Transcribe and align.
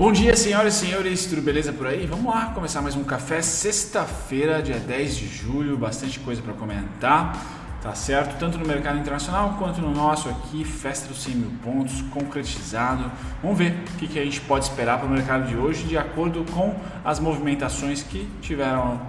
Bom 0.00 0.12
dia, 0.12 0.34
senhoras 0.34 0.76
e 0.76 0.86
senhores, 0.86 1.26
tudo 1.26 1.42
beleza 1.42 1.74
por 1.74 1.86
aí? 1.86 2.06
Vamos 2.06 2.24
lá 2.24 2.46
começar 2.54 2.80
mais 2.80 2.96
um 2.96 3.04
café. 3.04 3.42
Sexta-feira, 3.42 4.62
dia 4.62 4.78
10 4.78 5.14
de 5.14 5.26
julho, 5.28 5.76
bastante 5.76 6.18
coisa 6.20 6.40
para 6.40 6.54
comentar, 6.54 7.36
tá 7.82 7.94
certo? 7.94 8.38
Tanto 8.38 8.56
no 8.56 8.66
mercado 8.66 8.98
internacional 8.98 9.56
quanto 9.58 9.82
no 9.82 9.92
nosso 9.92 10.30
aqui, 10.30 10.64
festa 10.64 11.06
dos 11.06 11.22
100 11.22 11.34
mil 11.34 11.52
pontos, 11.62 12.00
concretizado. 12.10 13.12
Vamos 13.42 13.58
ver 13.58 13.72
o 13.72 13.98
que, 13.98 14.08
que 14.08 14.18
a 14.18 14.24
gente 14.24 14.40
pode 14.40 14.64
esperar 14.64 14.96
para 14.96 15.06
o 15.06 15.10
mercado 15.10 15.46
de 15.46 15.54
hoje, 15.54 15.84
de 15.84 15.98
acordo 15.98 16.46
com 16.50 16.74
as 17.04 17.20
movimentações 17.20 18.02
que 18.02 18.26
tiveram 18.40 19.02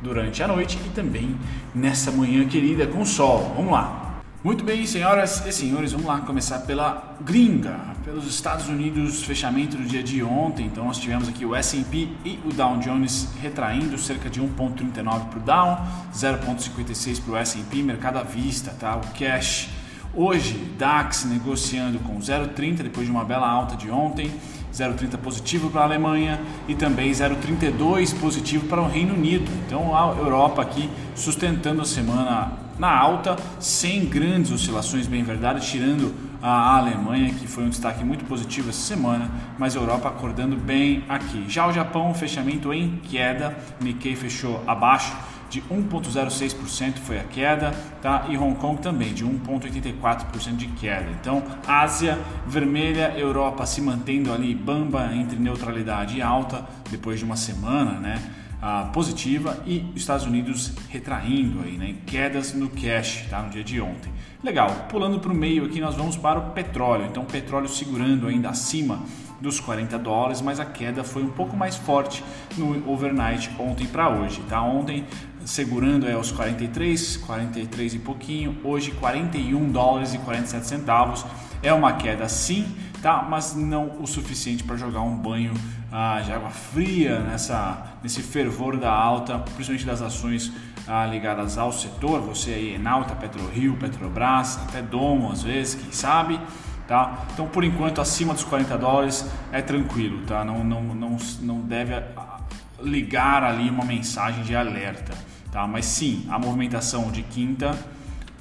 durante 0.00 0.40
a 0.40 0.46
noite 0.46 0.78
e 0.86 0.90
também 0.90 1.36
nessa 1.74 2.12
manhã 2.12 2.46
querida 2.46 2.86
com 2.86 3.04
sol. 3.04 3.54
Vamos 3.56 3.72
lá. 3.72 3.97
Muito 4.44 4.62
bem, 4.62 4.86
senhoras 4.86 5.44
e 5.44 5.52
senhores, 5.52 5.90
vamos 5.90 6.06
lá 6.06 6.20
começar 6.20 6.60
pela 6.60 7.16
gringa, 7.20 7.76
pelos 8.04 8.24
Estados 8.24 8.68
Unidos, 8.68 9.24
fechamento 9.24 9.76
do 9.76 9.82
dia 9.82 10.00
de 10.00 10.22
ontem. 10.22 10.66
Então 10.66 10.84
nós 10.84 10.96
tivemos 10.96 11.28
aqui 11.28 11.44
o 11.44 11.56
S&P 11.56 12.08
e 12.24 12.38
o 12.44 12.52
Dow 12.52 12.78
Jones 12.78 13.30
retraindo 13.42 13.98
cerca 13.98 14.30
de 14.30 14.40
1.39 14.40 15.02
para 15.02 15.38
o 15.38 15.42
Dow, 15.42 15.84
0.56 16.14 17.20
para 17.20 17.32
o 17.32 17.36
S&P, 17.36 17.82
mercado 17.82 18.18
à 18.18 18.22
vista, 18.22 18.70
tá? 18.78 18.96
O 18.96 19.00
cash 19.18 19.70
hoje 20.14 20.54
DAX 20.78 21.24
negociando 21.24 21.98
com 21.98 22.16
0.30 22.20 22.84
depois 22.84 23.06
de 23.06 23.10
uma 23.10 23.24
bela 23.24 23.50
alta 23.50 23.74
de 23.74 23.90
ontem. 23.90 24.30
0,30 24.72 25.18
positivo 25.18 25.68
para 25.68 25.80
a 25.80 25.84
Alemanha 25.84 26.40
e 26.68 26.76
também 26.76 27.10
0,32 27.10 28.16
positivo 28.20 28.68
para 28.68 28.80
o 28.80 28.86
Reino 28.86 29.14
Unido. 29.14 29.50
Então 29.66 29.96
a 29.96 30.16
Europa 30.16 30.62
aqui 30.62 30.88
sustentando 31.16 31.82
a 31.82 31.84
semana 31.84 32.67
na 32.78 32.96
alta, 32.96 33.36
sem 33.58 34.04
grandes 34.06 34.50
oscilações, 34.50 35.06
bem 35.06 35.22
verdade, 35.22 35.66
tirando 35.66 36.14
a 36.40 36.76
Alemanha, 36.76 37.34
que 37.34 37.46
foi 37.46 37.64
um 37.64 37.68
destaque 37.68 38.04
muito 38.04 38.24
positivo 38.24 38.70
essa 38.70 38.80
semana, 38.80 39.28
mas 39.58 39.76
a 39.76 39.80
Europa 39.80 40.08
acordando 40.08 40.56
bem 40.56 41.04
aqui. 41.08 41.44
Já 41.48 41.66
o 41.66 41.72
Japão, 41.72 42.14
fechamento 42.14 42.72
em 42.72 42.96
queda, 43.02 43.56
Nikkei 43.80 44.14
fechou 44.14 44.62
abaixo 44.66 45.16
de 45.50 45.62
1,06% 45.62 46.98
foi 46.98 47.18
a 47.18 47.24
queda, 47.24 47.72
tá? 48.02 48.26
E 48.28 48.36
Hong 48.36 48.54
Kong 48.56 48.80
também 48.80 49.14
de 49.14 49.24
1,84% 49.24 50.56
de 50.56 50.66
queda. 50.68 51.10
Então, 51.20 51.42
Ásia 51.66 52.18
vermelha, 52.46 53.14
Europa 53.16 53.64
se 53.64 53.80
mantendo 53.80 54.32
ali 54.32 54.54
bamba 54.54 55.10
entre 55.14 55.38
neutralidade 55.38 56.18
e 56.18 56.22
alta 56.22 56.66
depois 56.90 57.18
de 57.18 57.24
uma 57.24 57.36
semana, 57.36 57.92
né? 57.92 58.22
Ah, 58.60 58.90
positiva 58.92 59.62
e 59.64 59.92
Estados 59.94 60.26
Unidos 60.26 60.72
retraindo 60.88 61.60
aí, 61.62 61.78
né? 61.78 61.94
Quedas 62.04 62.52
no 62.52 62.68
cash, 62.68 63.24
tá? 63.30 63.40
No 63.40 63.50
dia 63.50 63.62
de 63.62 63.80
ontem. 63.80 64.12
Legal. 64.42 64.86
Pulando 64.88 65.20
para 65.20 65.30
o 65.30 65.34
meio 65.34 65.64
aqui, 65.64 65.80
nós 65.80 65.94
vamos 65.94 66.16
para 66.16 66.40
o 66.40 66.50
petróleo. 66.50 67.06
Então, 67.06 67.24
petróleo 67.24 67.68
segurando 67.68 68.26
ainda 68.26 68.48
acima 68.48 69.00
dos 69.40 69.60
40 69.60 69.96
dólares, 69.98 70.40
mas 70.40 70.58
a 70.58 70.64
queda 70.64 71.04
foi 71.04 71.22
um 71.22 71.30
pouco 71.30 71.56
mais 71.56 71.76
forte 71.76 72.24
no 72.56 72.90
overnight 72.90 73.48
ontem 73.60 73.86
para 73.86 74.08
hoje, 74.08 74.42
tá? 74.48 74.60
Ontem 74.60 75.04
segurando 75.44 76.08
é 76.08 76.16
os 76.16 76.32
43, 76.32 77.16
43 77.18 77.94
e 77.94 77.98
pouquinho, 78.00 78.56
hoje 78.64 78.90
41 78.90 79.70
dólares 79.70 80.14
e 80.14 80.18
47 80.18 80.66
centavos. 80.66 81.24
É 81.62 81.72
uma 81.72 81.94
queda 81.94 82.28
sim, 82.28 82.66
tá? 83.02 83.26
Mas 83.28 83.54
não 83.54 84.00
o 84.00 84.06
suficiente 84.06 84.62
para 84.62 84.76
jogar 84.76 85.00
um 85.00 85.16
banho 85.16 85.52
ah, 85.90 86.20
de 86.24 86.32
água 86.32 86.50
fria 86.50 87.20
nessa, 87.20 87.96
nesse 88.02 88.22
fervor 88.22 88.76
da 88.76 88.92
alta, 88.92 89.38
principalmente 89.38 89.86
das 89.86 90.02
ações 90.02 90.52
ah, 90.86 91.06
ligadas 91.06 91.58
ao 91.58 91.72
setor. 91.72 92.20
Você 92.22 92.52
aí, 92.52 92.74
Enalta, 92.74 93.14
PetroRio, 93.14 93.76
Petrobras, 93.76 94.58
até 94.68 94.82
Domo 94.82 95.32
às 95.32 95.42
vezes, 95.42 95.74
quem 95.74 95.92
sabe. 95.92 96.40
Tá? 96.86 97.26
Então, 97.34 97.46
por 97.46 97.64
enquanto, 97.64 98.00
acima 98.00 98.32
dos 98.32 98.44
40 98.44 98.78
dólares 98.78 99.30
é 99.52 99.60
tranquilo, 99.60 100.22
tá? 100.26 100.42
não, 100.42 100.64
não, 100.64 100.82
não, 100.82 101.16
não 101.42 101.60
deve 101.60 101.94
ah, 101.94 102.40
ligar 102.82 103.42
ali 103.42 103.68
uma 103.68 103.84
mensagem 103.84 104.42
de 104.42 104.56
alerta. 104.56 105.12
Tá? 105.52 105.66
Mas 105.66 105.86
sim, 105.86 106.26
a 106.30 106.38
movimentação 106.38 107.10
de 107.10 107.22
quinta 107.22 107.76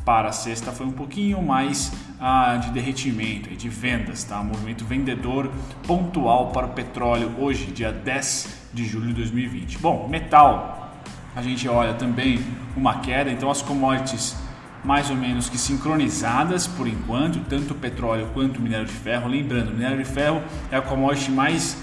para 0.08 0.32
sexta 0.32 0.72
foi 0.72 0.86
um 0.86 0.92
pouquinho 0.94 1.42
mais 1.42 1.92
ah, 2.18 2.56
de 2.56 2.72
derretimento, 2.72 3.50
de 3.50 3.68
vendas, 3.68 4.24
tá? 4.24 4.42
movimento 4.42 4.86
vendedor 4.86 5.52
pontual 5.86 6.52
para 6.52 6.66
o 6.66 6.70
petróleo 6.70 7.30
hoje, 7.38 7.66
dia 7.66 7.92
10 7.92 8.70
de 8.74 8.86
julho 8.86 9.08
de 9.08 9.16
2020. 9.16 9.80
Bom, 9.80 10.08
metal, 10.08 10.94
a 11.36 11.42
gente 11.42 11.68
olha 11.68 11.94
também 11.94 12.40
uma 12.74 13.00
queda, 13.00 13.30
então 13.30 13.52
as 13.52 13.62
commodities 13.62 14.38
mais 14.82 15.10
ou 15.10 15.16
menos 15.18 15.50
que 15.50 15.58
sincronizadas 15.58 16.68
por 16.68 16.88
enquanto, 16.88 17.40
tanto 17.42 17.76
petróleo 17.76 18.30
quanto 18.34 18.62
minério 18.62 18.86
de 18.86 18.94
ferro. 18.94 19.28
Lembrando, 19.28 19.74
minério 19.74 19.98
de 19.98 20.06
ferro 20.06 20.42
é 20.72 20.78
a 20.78 20.82
commodity 20.82 21.32
mais 21.32 21.76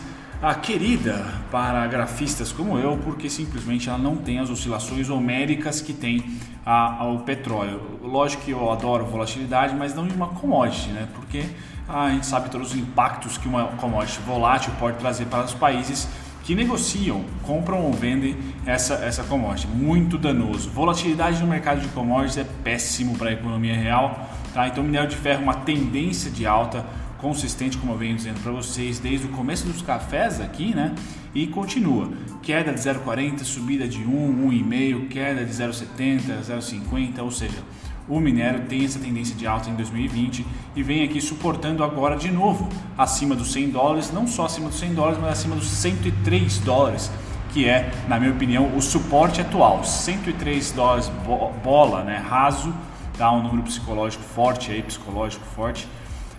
a 0.43 0.55
querida 0.55 1.25
para 1.51 1.87
grafistas 1.87 2.53
como 2.53 2.79
eu, 2.79 2.99
porque 2.99 3.31
simplesmente 3.31 3.89
ela 3.89 3.99
não 3.99 4.17
tem 4.17 4.39
as 4.39 4.51
oscilações 4.51 5.09
homéricas 5.09 5.81
que 5.81 5.93
tem 5.93 6.25
a, 6.65 7.07
o 7.07 7.21
petróleo. 7.21 7.81
Lógico 8.03 8.43
que 8.43 8.51
eu 8.51 8.71
adoro 8.71 9.05
volatilidade, 9.05 9.75
mas 9.75 9.95
não 9.95 10.07
em 10.07 10.13
uma 10.13 10.29
commodity, 10.29 10.89
né? 10.89 11.09
Porque 11.15 11.45
a 11.89 12.11
gente 12.11 12.27
sabe 12.27 12.49
todos 12.51 12.73
os 12.73 12.77
impactos 12.79 13.37
que 13.37 13.47
uma 13.47 13.65
commodity 13.77 14.21
volátil 14.21 14.73
pode 14.79 14.99
trazer 14.99 15.27
para 15.27 15.45
os 15.45 15.55
países 15.55 16.09
que 16.43 16.55
negociam, 16.55 17.25
compram 17.43 17.81
ou 17.83 17.93
vendem 17.93 18.37
essa, 18.67 18.95
essa 18.95 19.25
commodity. 19.25 19.67
Muito 19.67 20.19
danoso. 20.19 20.71
Volatilidade 20.71 21.41
no 21.41 21.47
mercado 21.47 21.81
de 21.81 21.89
commodities 21.89 22.37
é 22.37 22.45
péssimo 22.63 23.17
para 23.17 23.31
a 23.31 23.33
economia 23.33 23.75
real. 23.75 24.29
Tá? 24.53 24.69
Então, 24.69 24.85
minério 24.85 25.09
de 25.09 25.17
ferro, 25.17 25.43
uma 25.43 25.55
tendência 25.55 26.31
de 26.31 26.47
alta 26.47 26.85
consistente, 27.25 27.79
como 27.79 27.95
eu 27.95 27.97
venho 27.97 28.15
dizendo 28.15 28.39
para 28.43 28.53
vocês, 28.53 28.99
desde 28.99 29.25
o 29.27 29.31
começo 29.31 29.67
dos 29.67 29.81
cafés 29.81 30.43
aqui, 30.43 30.75
né? 30.75 30.95
E 31.35 31.47
continua. 31.47 32.11
Queda 32.43 32.71
de 32.71 32.79
0,40, 32.79 33.43
subida 33.45 33.89
de 33.89 34.05
1, 34.05 34.47
1,5, 34.47 35.09
queda 35.09 35.43
de 35.43 35.51
0,70, 35.51 36.43
0,50, 36.43 37.23
ou 37.23 37.31
seja, 37.31 37.57
o 38.07 38.21
minério 38.21 38.67
tem 38.69 38.85
essa 38.85 38.99
tendência 38.99 39.35
de 39.35 39.47
alta 39.47 39.71
em 39.71 39.75
2020 39.75 40.45
e 40.77 40.83
vem 40.83 41.03
aqui 41.03 41.19
suportando 41.19 41.83
agora 41.83 42.15
de 42.15 42.31
novo 42.31 42.69
acima 42.99 43.35
dos 43.35 43.55
100 43.55 43.71
dólares, 43.71 44.13
não 44.13 44.27
só 44.27 44.45
acima 44.45 44.69
dos 44.69 44.79
100 44.79 44.93
dólares, 44.93 45.19
mas 45.19 45.31
acima 45.33 45.57
dos 45.57 45.69
103 45.69 46.59
dólares, 46.59 47.11
que 47.55 47.67
é, 47.67 47.91
na 48.07 48.21
minha 48.21 48.33
opinião, 48.33 48.77
o 48.77 48.83
suporte 48.83 49.41
atual. 49.41 49.83
103 49.83 50.73
dólares 50.73 51.11
bola, 51.65 52.05
né, 52.05 52.19
raso, 52.19 52.75
dá 53.17 53.33
um 53.33 53.43
número 53.43 53.63
psicológico 53.63 54.23
forte 54.23 54.71
aí, 54.71 54.83
psicológico 54.83 55.47
forte 55.47 55.89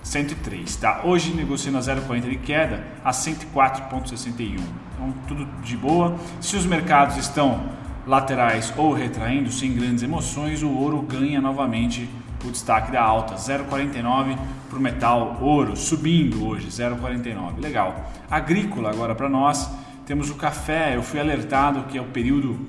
103, 0.05 0.75
tá? 0.75 1.01
Hoje 1.03 1.33
negociando 1.33 1.79
a 1.79 1.81
0,40 1.81 2.29
de 2.29 2.37
queda 2.37 2.85
a 3.03 3.11
104,61. 3.11 4.59
Então 4.93 5.13
tudo 5.27 5.45
de 5.63 5.75
boa. 5.75 6.15
Se 6.39 6.55
os 6.55 6.65
mercados 6.65 7.17
estão 7.17 7.69
laterais 8.05 8.71
ou 8.77 8.93
retraindo 8.93 9.51
sem 9.51 9.73
grandes 9.73 10.03
emoções, 10.03 10.61
o 10.61 10.69
ouro 10.69 11.01
ganha 11.01 11.41
novamente 11.41 12.07
o 12.45 12.51
destaque 12.51 12.91
da 12.91 13.01
alta, 13.01 13.33
0,49 13.33 14.37
para 14.69 14.77
o 14.77 14.81
metal 14.81 15.39
ouro, 15.41 15.75
subindo 15.75 16.47
hoje, 16.47 16.67
0,49. 16.67 17.59
Legal. 17.59 18.11
Agrícola 18.29 18.91
agora 18.91 19.15
para 19.15 19.27
nós, 19.27 19.67
temos 20.05 20.29
o 20.29 20.35
café, 20.35 20.95
eu 20.95 21.01
fui 21.01 21.19
alertado 21.19 21.85
que 21.85 21.97
é 21.97 22.01
o 22.01 22.05
período 22.05 22.59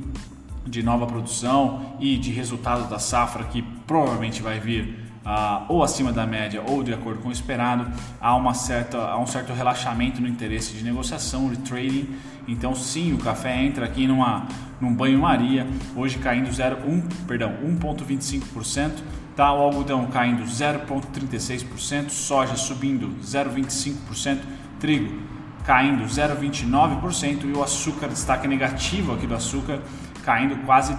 de 0.64 0.82
nova 0.82 1.06
produção 1.06 1.96
e 2.00 2.16
de 2.16 2.32
resultado 2.32 2.88
da 2.88 2.98
safra 2.98 3.44
que 3.44 3.60
provavelmente 3.86 4.40
vai 4.40 4.58
vir 4.58 5.05
ah, 5.26 5.64
ou 5.68 5.82
acima 5.82 6.12
da 6.12 6.24
média 6.24 6.62
ou 6.64 6.84
de 6.84 6.94
acordo 6.94 7.20
com 7.20 7.28
o 7.28 7.32
esperado, 7.32 7.90
há, 8.20 8.36
uma 8.36 8.54
certa, 8.54 8.96
há 8.98 9.18
um 9.18 9.26
certo 9.26 9.52
relaxamento 9.52 10.20
no 10.22 10.28
interesse 10.28 10.72
de 10.74 10.84
negociação, 10.84 11.50
de 11.50 11.56
trading. 11.58 12.08
Então, 12.46 12.76
sim, 12.76 13.12
o 13.12 13.18
café 13.18 13.60
entra 13.60 13.84
aqui 13.84 14.06
numa, 14.06 14.46
num 14.80 14.94
banho-maria, 14.94 15.66
hoje 15.96 16.18
caindo 16.18 16.48
0,1, 16.48 17.02
perdão, 17.26 17.52
1,25%. 17.64 18.92
Tá, 19.34 19.52
o 19.52 19.60
algodão 19.60 20.06
caindo 20.06 20.44
0,36%, 20.44 22.08
soja 22.08 22.56
subindo 22.56 23.08
0,25%, 23.22 24.38
trigo 24.80 25.36
caindo 25.66 26.04
0,29% 26.04 27.44
e 27.44 27.52
o 27.52 27.62
açúcar, 27.62 28.06
destaque 28.06 28.46
negativo 28.46 29.12
aqui 29.12 29.26
do 29.26 29.34
açúcar, 29.34 29.80
caindo 30.24 30.56
quase 30.64 30.96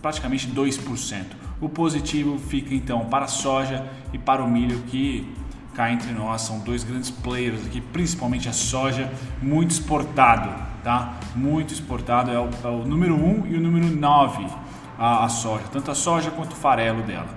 praticamente 0.00 0.48
2%. 0.48 1.47
O 1.60 1.68
positivo 1.68 2.38
fica 2.38 2.72
então 2.72 3.06
para 3.06 3.24
a 3.24 3.28
soja 3.28 3.84
e 4.12 4.18
para 4.18 4.42
o 4.42 4.48
milho, 4.48 4.78
que 4.86 5.26
cá 5.74 5.90
entre 5.90 6.12
nós 6.12 6.42
são 6.42 6.60
dois 6.60 6.84
grandes 6.84 7.10
players 7.10 7.66
aqui, 7.66 7.80
principalmente 7.80 8.48
a 8.48 8.52
soja, 8.52 9.12
muito 9.42 9.72
exportado, 9.72 10.50
tá? 10.84 11.14
Muito 11.34 11.72
exportado, 11.72 12.30
é 12.30 12.38
o, 12.38 12.48
é 12.62 12.68
o 12.68 12.84
número 12.84 13.14
1 13.14 13.24
um 13.24 13.46
e 13.46 13.56
o 13.56 13.60
número 13.60 13.86
9 13.86 14.46
a, 14.96 15.24
a 15.24 15.28
soja, 15.28 15.64
tanto 15.72 15.90
a 15.90 15.94
soja 15.94 16.30
quanto 16.30 16.52
o 16.52 16.56
farelo 16.56 17.02
dela. 17.02 17.28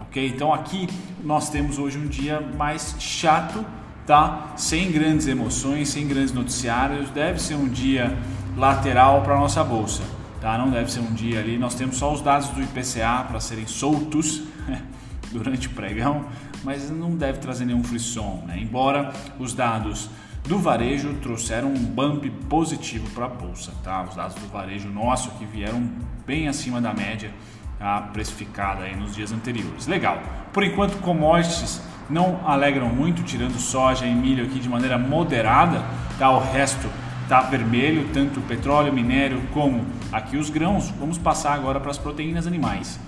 Ok? 0.00 0.24
Então 0.24 0.54
aqui 0.54 0.88
nós 1.24 1.50
temos 1.50 1.78
hoje 1.78 1.98
um 1.98 2.06
dia 2.06 2.40
mais 2.56 2.94
chato, 3.00 3.64
tá? 4.06 4.52
Sem 4.56 4.92
grandes 4.92 5.26
emoções, 5.26 5.88
sem 5.88 6.06
grandes 6.06 6.32
noticiários, 6.32 7.10
deve 7.10 7.40
ser 7.40 7.56
um 7.56 7.68
dia 7.68 8.16
lateral 8.56 9.22
para 9.22 9.34
a 9.34 9.38
nossa 9.38 9.64
bolsa 9.64 10.21
tá? 10.42 10.58
Não 10.58 10.68
deve 10.68 10.90
ser 10.90 11.00
um 11.00 11.14
dia 11.14 11.38
ali. 11.38 11.56
Nós 11.56 11.76
temos 11.76 11.96
só 11.96 12.12
os 12.12 12.20
dados 12.20 12.48
do 12.48 12.60
IPCA 12.60 13.24
para 13.28 13.38
serem 13.38 13.66
soltos 13.66 14.42
durante 15.30 15.68
o 15.68 15.70
pregão, 15.70 16.26
mas 16.64 16.90
não 16.90 17.16
deve 17.16 17.38
trazer 17.38 17.64
nenhum 17.64 17.82
frisson, 17.82 18.42
né? 18.46 18.58
Embora 18.60 19.12
os 19.38 19.54
dados 19.54 20.10
do 20.46 20.58
varejo 20.58 21.14
trouxeram 21.22 21.68
um 21.68 21.78
bump 21.78 22.28
positivo 22.48 23.08
para 23.10 23.26
a 23.26 23.28
bolsa, 23.28 23.72
tá? 23.84 24.02
Os 24.02 24.16
dados 24.16 24.34
do 24.34 24.48
varejo 24.48 24.88
nosso 24.88 25.30
que 25.32 25.46
vieram 25.46 25.88
bem 26.26 26.48
acima 26.48 26.80
da 26.80 26.92
média 26.92 27.30
tá? 27.78 28.00
precificada 28.12 28.82
aí 28.84 28.96
nos 28.96 29.14
dias 29.14 29.30
anteriores. 29.30 29.86
Legal. 29.86 30.20
Por 30.52 30.64
enquanto, 30.64 30.98
commodities 30.98 31.80
não 32.10 32.40
alegram 32.44 32.88
muito, 32.88 33.22
tirando 33.22 33.58
soja 33.58 34.04
e 34.04 34.12
milho 34.12 34.44
aqui 34.44 34.58
de 34.58 34.68
maneira 34.68 34.98
moderada, 34.98 35.82
tá? 36.18 36.30
O 36.30 36.40
resto 36.40 36.88
tá 37.32 37.40
vermelho, 37.40 38.10
tanto 38.12 38.42
petróleo, 38.42 38.92
minério 38.92 39.40
como 39.54 39.86
aqui 40.12 40.36
os 40.36 40.50
grãos. 40.50 40.90
Vamos 41.00 41.16
passar 41.16 41.54
agora 41.54 41.80
para 41.80 41.90
as 41.90 41.96
proteínas 41.96 42.46
animais. 42.46 43.00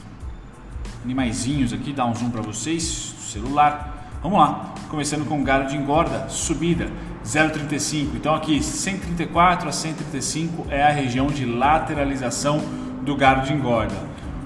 Animaizinhos 1.05 1.75
aqui, 1.75 1.93
dá 1.93 2.07
um 2.07 2.15
zoom 2.15 2.31
para 2.31 2.41
vocês, 2.41 2.83
celular. 3.19 4.09
Vamos 4.23 4.39
lá, 4.39 4.73
começando 4.89 5.29
com 5.29 5.45
gado 5.45 5.69
de 5.69 5.77
engorda, 5.77 6.27
subida 6.31 6.89
0,35. 7.23 8.15
Então 8.15 8.35
aqui 8.35 8.63
134 8.63 9.69
a 9.69 9.73
135 9.73 10.69
é 10.71 10.83
a 10.83 10.91
região 10.91 11.27
de 11.27 11.45
lateralização 11.45 12.63
do 13.03 13.15
gado 13.15 13.47
de 13.47 13.53
engorda. 13.53 13.95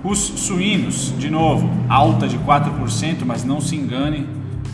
Os 0.03 0.19
suínos, 0.19 1.17
de 1.17 1.31
novo, 1.31 1.71
alta 1.89 2.27
de 2.27 2.37
4%, 2.37 3.25
mas 3.25 3.45
não 3.45 3.61
se 3.61 3.77
engane 3.77 4.27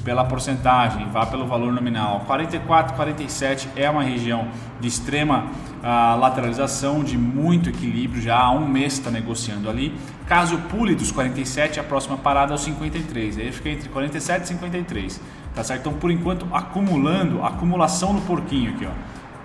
pela 0.04 0.24
porcentagem, 0.24 1.08
vá 1.10 1.24
pelo 1.24 1.46
valor 1.46 1.72
nominal. 1.72 2.20
44, 2.26 2.94
47 2.94 3.70
é 3.74 3.88
uma 3.88 4.02
região 4.02 4.48
de 4.78 4.86
extrema 4.86 5.46
uh, 5.80 6.20
lateralização, 6.20 7.02
de 7.02 7.16
muito 7.16 7.70
equilíbrio, 7.70 8.20
já 8.20 8.38
há 8.38 8.50
um 8.50 8.68
mês 8.68 8.92
está 8.92 9.10
negociando 9.10 9.68
ali. 9.68 9.98
Caso 10.26 10.58
pule 10.68 10.94
dos 10.94 11.10
47, 11.10 11.80
a 11.80 11.84
próxima 11.84 12.18
parada 12.18 12.52
é 12.52 12.54
os 12.54 12.62
53, 12.62 13.38
aí 13.38 13.50
fica 13.50 13.70
entre 13.70 13.88
47 13.88 14.44
e 14.44 14.48
53. 14.48 15.20
Tá 15.54 15.64
certo? 15.64 15.80
Então, 15.80 15.94
por 15.94 16.10
enquanto, 16.10 16.46
acumulando, 16.52 17.42
acumulação 17.42 18.12
no 18.12 18.20
porquinho 18.22 18.72
aqui, 18.72 18.86
ó. 18.86 18.90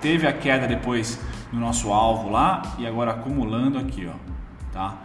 Teve 0.01 0.27
a 0.27 0.33
queda 0.33 0.67
depois 0.67 1.19
no 1.51 1.59
nosso 1.59 1.91
alvo 1.91 2.29
lá 2.29 2.61
e 2.77 2.87
agora 2.87 3.11
acumulando 3.11 3.77
aqui, 3.77 4.09
ó, 4.09 4.15
tá? 4.71 4.95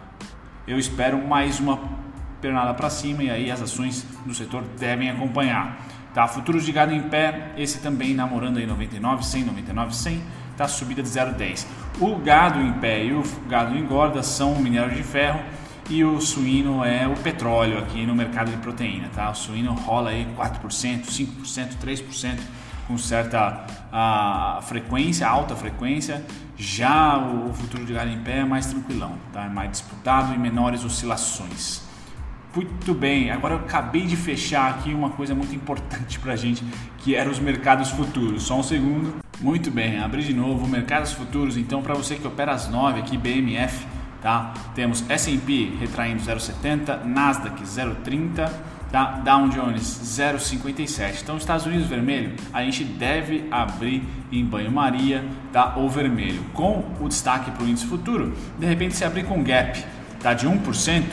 Eu 0.67 0.79
espero 0.79 1.17
mais 1.27 1.59
uma 1.59 1.77
pernada 2.45 2.75
para 2.75 2.91
cima 2.91 3.23
e 3.23 3.31
aí 3.31 3.49
as 3.49 3.59
ações 3.59 4.05
do 4.23 4.33
setor 4.35 4.63
devem 4.77 5.09
acompanhar. 5.09 5.79
Tá, 6.13 6.27
futuros 6.27 6.63
de 6.63 6.71
gado 6.71 6.93
em 6.93 7.01
pé, 7.01 7.51
esse 7.57 7.79
também 7.79 8.13
namorando 8.13 8.57
aí 8.57 8.67
99, 8.67 9.25
100, 9.25 9.45
99, 9.45 9.95
100, 9.95 10.21
tá 10.55 10.67
subida 10.67 11.01
de 11.01 11.09
0,10. 11.09 11.65
O 11.99 12.15
gado 12.17 12.61
em 12.61 12.71
pé 12.73 13.03
e 13.03 13.13
o 13.13 13.23
gado 13.49 13.75
engorda 13.75 14.21
são 14.21 14.53
o 14.53 14.61
minério 14.61 14.95
de 14.95 15.03
ferro 15.03 15.41
e 15.89 16.03
o 16.03 16.21
suíno 16.21 16.85
é 16.85 17.07
o 17.07 17.15
petróleo 17.15 17.79
aqui 17.79 18.05
no 18.05 18.15
mercado 18.15 18.51
de 18.51 18.57
proteína, 18.57 19.09
tá? 19.13 19.29
O 19.31 19.35
suíno 19.35 19.73
rola 19.73 20.11
aí 20.11 20.27
4%, 20.37 21.05
5%, 21.05 21.77
3% 21.83 22.39
com 22.87 22.97
certa 22.97 23.65
a, 23.91 24.59
frequência, 24.61 25.27
alta 25.27 25.55
frequência. 25.55 26.23
Já 26.55 27.17
o 27.17 27.51
futuro 27.53 27.85
de 27.85 27.93
gado 27.93 28.09
em 28.09 28.19
pé 28.19 28.39
é 28.39 28.45
mais 28.45 28.67
tranquilão, 28.67 29.13
tá? 29.33 29.45
É 29.45 29.49
mais 29.49 29.71
disputado 29.71 30.33
e 30.33 30.37
menores 30.37 30.85
oscilações. 30.85 31.84
Muito 32.55 32.93
bem, 32.93 33.31
agora 33.31 33.55
eu 33.55 33.59
acabei 33.59 34.03
de 34.03 34.15
fechar 34.15 34.69
aqui 34.69 34.93
uma 34.93 35.09
coisa 35.09 35.35
muito 35.35 35.53
importante 35.53 36.17
para 36.17 36.31
a 36.31 36.35
gente, 36.37 36.63
que 36.99 37.13
era 37.13 37.29
os 37.29 37.37
mercados 37.37 37.89
futuros. 37.89 38.43
Só 38.43 38.57
um 38.57 38.63
segundo. 38.63 39.15
Muito 39.41 39.69
bem, 39.69 39.99
abri 39.99 40.23
de 40.23 40.33
novo 40.33 40.65
mercados 40.65 41.11
futuros. 41.11 41.57
Então, 41.57 41.81
para 41.81 41.93
você 41.93 42.15
que 42.15 42.25
opera 42.25 42.53
às 42.53 42.69
9 42.69 43.01
aqui, 43.01 43.17
BMF, 43.17 43.85
tá? 44.21 44.53
Temos 44.73 45.03
S&P 45.09 45.73
retraindo 45.81 46.23
0,70, 46.23 47.03
Nasdaq 47.03 47.61
0,30, 47.61 48.49
tá? 48.89 49.21
Dow 49.25 49.49
Jones 49.49 49.83
0,57. 49.83 51.23
Então, 51.23 51.35
Estados 51.35 51.65
Unidos 51.65 51.87
vermelho, 51.87 52.35
a 52.53 52.63
gente 52.63 52.85
deve 52.85 53.49
abrir 53.51 54.01
em 54.31 54.45
banho-maria, 54.45 55.25
tá? 55.51 55.73
Ou 55.75 55.89
vermelho. 55.89 56.41
Com 56.53 56.85
o 57.01 57.09
destaque 57.09 57.51
para 57.51 57.65
o 57.65 57.67
índice 57.67 57.85
futuro, 57.85 58.33
de 58.57 58.65
repente 58.65 58.95
se 58.95 59.03
abrir 59.03 59.25
com 59.25 59.43
gap, 59.43 59.77
tá? 60.21 60.33
De 60.33 60.47
1%, 60.47 61.03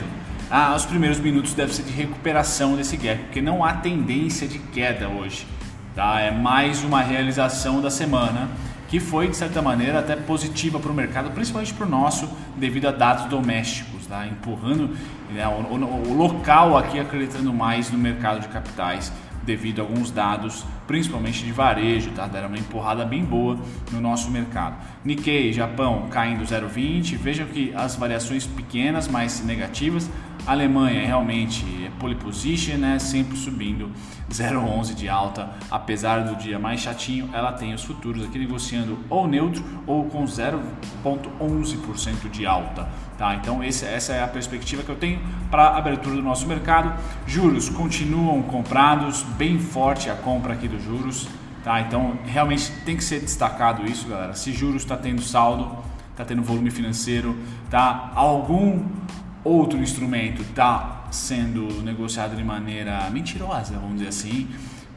ah, 0.55 0.75
os 0.75 0.85
primeiros 0.85 1.19
minutos 1.19 1.55
devem 1.55 1.73
ser 1.73 1.81
de 1.81 1.91
recuperação 1.91 2.75
desse 2.75 2.95
gap, 2.95 3.23
porque 3.23 3.41
não 3.41 3.65
há 3.65 3.73
tendência 3.73 4.47
de 4.47 4.59
queda 4.59 5.09
hoje. 5.09 5.47
Tá? 5.95 6.19
É 6.19 6.29
mais 6.29 6.83
uma 6.83 7.01
realização 7.01 7.81
da 7.81 7.89
semana 7.89 8.47
que 8.87 8.99
foi, 8.99 9.27
de 9.27 9.35
certa 9.35 9.63
maneira, 9.63 9.97
até 9.97 10.15
positiva 10.15 10.79
para 10.79 10.91
o 10.91 10.93
mercado, 10.93 11.31
principalmente 11.31 11.73
para 11.73 11.87
o 11.87 11.89
nosso, 11.89 12.29
devido 12.55 12.87
a 12.87 12.91
dados 12.91 13.25
domésticos, 13.25 14.05
tá? 14.05 14.27
empurrando 14.27 14.95
né, 15.31 15.47
o, 15.47 15.73
o, 15.73 16.11
o 16.11 16.13
local 16.13 16.77
aqui 16.77 16.99
acreditando 16.99 17.51
mais 17.51 17.89
no 17.89 17.97
mercado 17.97 18.39
de 18.39 18.47
capitais 18.49 19.11
devido 19.45 19.79
a 19.79 19.83
alguns 19.83 20.09
dados, 20.09 20.65
principalmente 20.87 21.43
de 21.43 21.51
varejo, 21.51 22.11
tá? 22.11 22.27
Deram 22.27 22.47
uma 22.47 22.57
empurrada 22.57 23.05
bem 23.05 23.23
boa 23.23 23.57
no 23.91 23.99
nosso 23.99 24.31
mercado. 24.31 24.75
Nikkei, 25.03 25.51
Japão, 25.51 26.07
caindo 26.09 26.43
0,20. 26.43 27.17
Vejam 27.17 27.47
que 27.47 27.73
as 27.75 27.95
variações 27.95 28.45
pequenas, 28.45 29.07
mas 29.07 29.43
negativas. 29.43 30.09
Alemanha 30.45 31.05
realmente 31.05 31.65
é 31.85 31.91
pole 31.99 32.15
position, 32.15 32.77
né? 32.77 32.99
Sempre 32.99 33.37
subindo 33.37 33.89
0,11 34.29 34.93
de 34.93 35.07
alta, 35.07 35.49
apesar 35.71 36.19
do 36.19 36.35
dia 36.35 36.59
mais 36.59 36.81
chatinho, 36.81 37.29
ela 37.33 37.53
tem 37.53 37.73
os 37.73 37.83
futuros 37.83 38.25
aqui 38.25 38.37
negociando 38.37 38.99
ou 39.09 39.27
neutro 39.27 39.63
ou 39.87 40.05
com 40.05 40.25
0,11% 40.25 42.29
de 42.29 42.45
alta. 42.45 42.89
Tá? 43.17 43.35
Então 43.35 43.63
esse, 43.63 43.85
essa 43.85 44.13
é 44.13 44.23
a 44.23 44.27
perspectiva 44.27 44.83
que 44.83 44.89
eu 44.89 44.95
tenho 44.95 45.19
para 45.49 45.63
a 45.63 45.77
abertura 45.77 46.15
do 46.15 46.21
nosso 46.21 46.47
mercado. 46.47 46.93
Juros 47.25 47.69
continuam 47.69 48.41
comprados, 48.41 49.23
bem 49.37 49.59
forte 49.59 50.09
a 50.09 50.15
compra 50.15 50.53
aqui 50.53 50.67
dos 50.67 50.83
juros. 50.83 51.27
Tá? 51.63 51.79
Então 51.81 52.17
realmente 52.25 52.71
tem 52.85 52.97
que 52.97 53.03
ser 53.03 53.21
destacado 53.21 53.85
isso, 53.85 54.07
galera. 54.07 54.33
Se 54.33 54.51
juros 54.51 54.81
está 54.81 54.97
tendo 54.97 55.21
saldo, 55.21 55.77
está 56.11 56.25
tendo 56.25 56.41
volume 56.41 56.69
financeiro, 56.69 57.37
tá? 57.69 58.11
algum 58.15 58.83
outro 59.43 59.79
instrumento 59.79 60.41
está 60.41 61.03
sendo 61.11 61.81
negociado 61.83 62.35
de 62.35 62.43
maneira 62.43 63.09
mentirosa, 63.09 63.73
vamos 63.73 63.97
dizer 63.97 64.09
assim. 64.09 64.47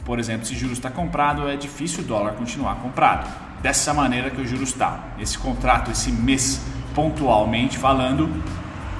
Por 0.04 0.18
exemplo, 0.18 0.46
se 0.46 0.54
juros 0.54 0.78
está 0.78 0.90
comprado, 0.90 1.48
é 1.48 1.56
difícil 1.56 2.04
o 2.04 2.06
dólar 2.06 2.32
continuar 2.34 2.76
comprado. 2.76 3.28
Dessa 3.60 3.92
maneira 3.92 4.30
que 4.30 4.40
o 4.40 4.46
juros 4.46 4.68
está. 4.68 5.00
Esse 5.18 5.36
contrato, 5.36 5.90
esse 5.90 6.12
mês, 6.12 6.64
pontualmente 6.94 7.76
falando, 7.76 8.30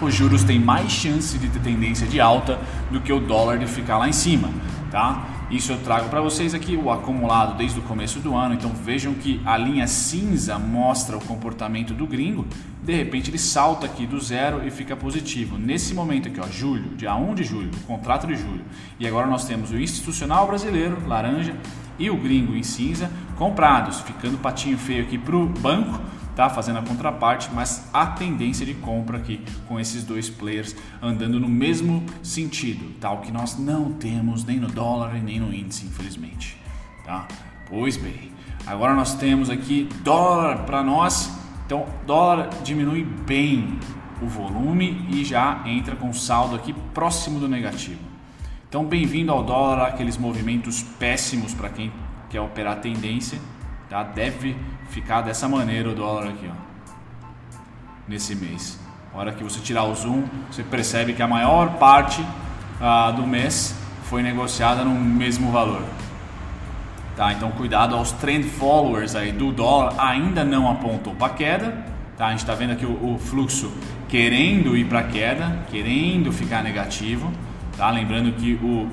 os 0.01 0.15
juros 0.15 0.43
têm 0.43 0.59
mais 0.59 0.91
chance 0.91 1.39
de 1.39 1.49
ter 1.49 1.61
tendência 1.61 2.07
de 2.07 2.21
alta 2.21 2.59
do 2.91 3.01
que 3.01 3.13
o 3.13 3.21
dólar 3.21 3.59
de 3.59 3.67
ficar 3.67 3.99
lá 3.99 4.09
em 4.09 4.13
cima, 4.13 4.51
tá? 4.97 5.27
Isso 5.51 5.73
eu 5.73 5.79
trago 5.83 6.09
para 6.09 6.23
vocês 6.23 6.55
aqui 6.55 6.75
o 6.75 6.91
acumulado 6.91 7.55
desde 7.55 7.79
o 7.79 7.83
começo 7.83 8.19
do 8.19 8.35
ano. 8.35 8.55
Então 8.55 8.71
vejam 8.71 9.13
que 9.13 9.43
a 9.45 9.55
linha 9.55 9.87
cinza 9.87 10.59
mostra 10.59 11.19
o 11.19 11.21
comportamento 11.23 11.93
do 11.93 12.07
gringo. 12.07 12.47
De 12.83 12.95
repente 12.95 13.31
ele 13.31 13.37
salta 13.37 13.85
aqui 13.85 14.07
do 14.07 14.19
zero 14.19 14.67
e 14.67 14.71
fica 14.71 14.97
positivo. 14.97 15.59
Nesse 15.59 15.93
momento 15.93 16.29
aqui, 16.29 16.41
ó, 16.41 16.47
julho, 16.49 16.97
dia 16.97 17.15
1 17.15 17.35
de 17.35 17.45
julho, 17.45 17.71
contrato 17.87 18.27
de 18.27 18.37
julho. 18.37 18.65
E 18.99 19.07
agora 19.07 19.27
nós 19.27 19.45
temos 19.45 19.71
o 19.71 19.79
institucional 19.79 20.47
brasileiro, 20.47 21.07
laranja, 21.07 21.55
e 21.99 22.09
o 22.09 22.17
gringo 22.17 22.55
em 22.55 22.63
cinza, 22.63 23.11
comprados, 23.37 24.01
ficando 24.01 24.39
patinho 24.39 24.79
feio 24.79 25.03
aqui 25.03 25.19
para 25.19 25.37
o 25.37 25.47
banco 25.47 26.01
tá 26.37 26.51
fazendo 26.51 26.79
a 26.79 26.83
contraparte, 26.83 27.49
mas 27.53 27.89
a 27.95 28.07
tendência 28.07 28.67
de 28.67 28.75
compra 28.75 29.17
aqui 29.17 29.41
com 29.67 29.81
esses 29.81 30.05
dois 30.05 30.29
players 30.29 30.77
andando 31.03 31.41
no 31.41 31.49
mesmo 31.49 32.05
sentido, 32.23 32.95
tal 33.01 33.23
que 33.23 33.33
nós 33.33 33.59
não 33.59 33.95
temos 33.95 34.45
nem 34.45 34.61
no 34.61 34.69
dólar 34.69 35.17
e 35.17 35.21
nem 35.21 35.41
no 35.41 35.53
índice, 35.53 35.87
infelizmente, 35.87 36.61
tá? 37.07 37.27
Pois 37.71 37.97
bem, 37.97 38.31
agora 38.67 38.95
nós 38.95 39.15
temos 39.15 39.49
aqui 39.49 39.89
dólar 40.05 40.65
para 40.65 40.83
nós, 40.83 41.33
então 41.65 41.87
dólar 42.07 42.51
diminui 42.63 43.03
bem 43.03 43.79
o 44.21 44.27
volume 44.27 45.07
e 45.09 45.25
já 45.25 45.63
entra 45.65 45.97
com 45.97 46.13
saldo 46.13 46.55
aqui 46.55 46.75
próximo 46.93 47.41
do 47.41 47.49
negativo. 47.49 48.01
Então, 48.69 48.85
bem-vindo 48.85 49.33
ao 49.33 49.43
dólar, 49.43 49.87
aqueles 49.87 50.19
movimentos 50.19 50.83
péssimos 50.83 51.55
para 51.55 51.71
quem 51.71 51.91
quer 52.29 52.41
operar 52.41 52.81
tendência 52.81 53.39
Tá? 53.89 54.03
Deve 54.03 54.57
ficar 54.91 55.21
dessa 55.21 55.49
maneira 55.49 55.91
o 55.91 55.95
dólar 55.95 56.29
aqui, 56.29 56.51
ó, 56.51 56.55
nesse 58.09 58.35
mês. 58.35 58.79
A 59.15 59.19
hora 59.19 59.33
que 59.33 59.43
você 59.43 59.61
tirar 59.61 59.85
o 59.85 59.95
zoom, 59.95 60.25
você 60.51 60.63
percebe 60.63 61.13
que 61.13 61.23
a 61.23 61.29
maior 61.29 61.75
parte 61.79 62.25
ah, 62.81 63.11
do 63.11 63.27
mês 63.27 63.75
foi 64.05 64.23
negociada 64.23 64.85
no 64.85 64.95
mesmo 64.95 65.51
valor. 65.51 65.83
Tá? 67.17 67.33
Então 67.33 67.51
cuidado 67.53 67.95
aos 67.95 68.13
trend 68.13 68.45
followers 68.45 69.15
aí 69.15 69.33
do 69.33 69.51
dólar, 69.51 69.95
ainda 69.99 70.45
não 70.45 70.71
apontou 70.71 71.15
para 71.15 71.33
queda. 71.33 71.85
Tá? 72.17 72.27
A 72.27 72.31
gente 72.31 72.41
está 72.41 72.55
vendo 72.55 72.73
aqui 72.73 72.85
o, 72.85 73.15
o, 73.15 73.19
fluxo 73.19 73.73
querendo 74.09 74.77
ir 74.77 74.85
para 74.87 75.03
queda, 75.05 75.61
querendo 75.71 76.33
ficar 76.33 76.63
negativo. 76.63 77.33
Tá? 77.77 77.91
Lembrando 77.91 78.33
que 78.33 78.55
o, 78.63 78.91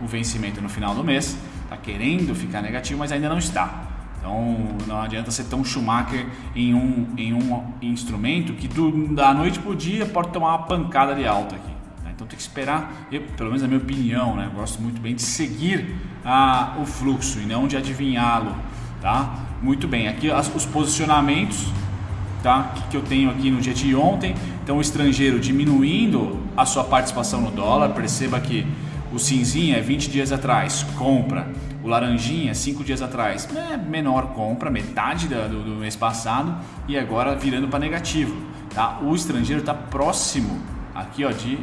o 0.00 0.06
vencimento 0.06 0.60
no 0.60 0.68
final 0.68 0.94
do 0.94 1.04
mês 1.04 1.36
está 1.64 1.76
querendo 1.76 2.34
ficar 2.34 2.60
negativo, 2.60 2.98
mas 2.98 3.12
ainda 3.12 3.28
não 3.28 3.38
está. 3.38 3.89
Então 4.20 4.68
não 4.86 5.00
adianta 5.00 5.30
ser 5.30 5.44
tão 5.44 5.64
Schumacher 5.64 6.26
em 6.54 6.74
um, 6.74 7.08
em 7.16 7.32
um 7.32 7.64
instrumento 7.80 8.52
que 8.52 8.68
do, 8.68 9.08
da 9.14 9.32
noite 9.32 9.58
para 9.58 9.70
o 9.70 9.74
dia 9.74 10.04
pode 10.04 10.28
tomar 10.28 10.48
uma 10.48 10.66
pancada 10.66 11.14
de 11.14 11.26
alta 11.26 11.56
aqui. 11.56 11.72
Né? 12.04 12.12
Então 12.14 12.26
tem 12.26 12.36
que 12.36 12.42
esperar, 12.42 13.08
eu, 13.10 13.22
pelo 13.36 13.48
menos 13.48 13.62
na 13.62 13.68
minha 13.68 13.80
opinião, 13.80 14.36
né? 14.36 14.50
Gosto 14.54 14.80
muito 14.80 15.00
bem 15.00 15.14
de 15.14 15.22
seguir 15.22 15.96
a, 16.22 16.76
o 16.78 16.84
fluxo 16.84 17.40
e 17.40 17.46
não 17.46 17.66
de 17.66 17.78
adivinhá-lo. 17.78 18.54
tá? 19.00 19.34
Muito 19.62 19.88
bem, 19.88 20.06
aqui 20.06 20.30
as, 20.30 20.54
os 20.54 20.66
posicionamentos, 20.66 21.66
tá? 22.42 22.72
Que, 22.74 22.82
que 22.88 22.96
eu 22.98 23.02
tenho 23.02 23.30
aqui 23.30 23.50
no 23.50 23.60
dia 23.60 23.72
de 23.72 23.94
ontem. 23.94 24.34
Então 24.62 24.76
o 24.76 24.80
estrangeiro 24.82 25.40
diminuindo 25.40 26.38
a 26.54 26.66
sua 26.66 26.84
participação 26.84 27.40
no 27.40 27.50
dólar, 27.50 27.88
perceba 27.90 28.38
que 28.38 28.66
o 29.12 29.18
cinzinha 29.18 29.78
é 29.78 29.80
20 29.80 30.10
dias 30.10 30.30
atrás, 30.30 30.84
compra. 30.96 31.48
O 31.82 31.88
laranjinha, 31.88 32.54
5 32.54 32.84
dias 32.84 33.00
atrás, 33.00 33.48
é 33.56 33.76
menor 33.76 34.34
compra, 34.34 34.70
metade 34.70 35.28
do, 35.28 35.64
do 35.64 35.70
mês 35.76 35.96
passado 35.96 36.58
e 36.86 36.98
agora 36.98 37.34
virando 37.34 37.68
para 37.68 37.78
negativo. 37.78 38.36
Tá? 38.74 39.00
O 39.00 39.14
estrangeiro 39.14 39.60
está 39.60 39.72
próximo 39.72 40.60
aqui 40.94 41.24
ó, 41.24 41.30
de 41.30 41.58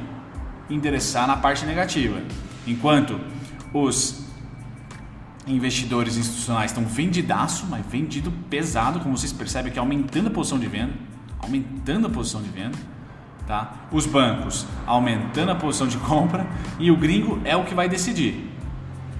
endereçar 0.70 1.28
na 1.28 1.38
parte 1.38 1.66
negativa. 1.66 2.20
Enquanto 2.66 3.20
os 3.74 4.26
investidores 5.46 6.18
institucionais 6.18 6.72
estão 6.72 6.84
vendidaço, 6.84 7.66
mas 7.68 7.86
vendido 7.86 8.32
pesado, 8.50 9.00
como 9.00 9.18
vocês 9.18 9.32
percebem 9.32 9.72
que 9.72 9.80
aumentando 9.80 10.28
a 10.28 10.32
posição 10.32 10.60
de 10.60 10.68
venda, 10.68 10.94
aumentando 11.40 12.08
a 12.08 12.10
posição 12.10 12.42
de 12.42 12.50
venda, 12.50 12.78
tá? 13.46 13.88
Os 13.92 14.06
bancos 14.06 14.66
aumentando 14.86 15.52
a 15.52 15.56
posição 15.56 15.88
de 15.88 15.98
compra 15.98 16.46
e 16.80 16.92
o 16.92 16.98
gringo 16.98 17.40
é 17.46 17.56
o 17.56 17.64
que 17.64 17.74
vai 17.74 17.88
decidir. 17.88 18.47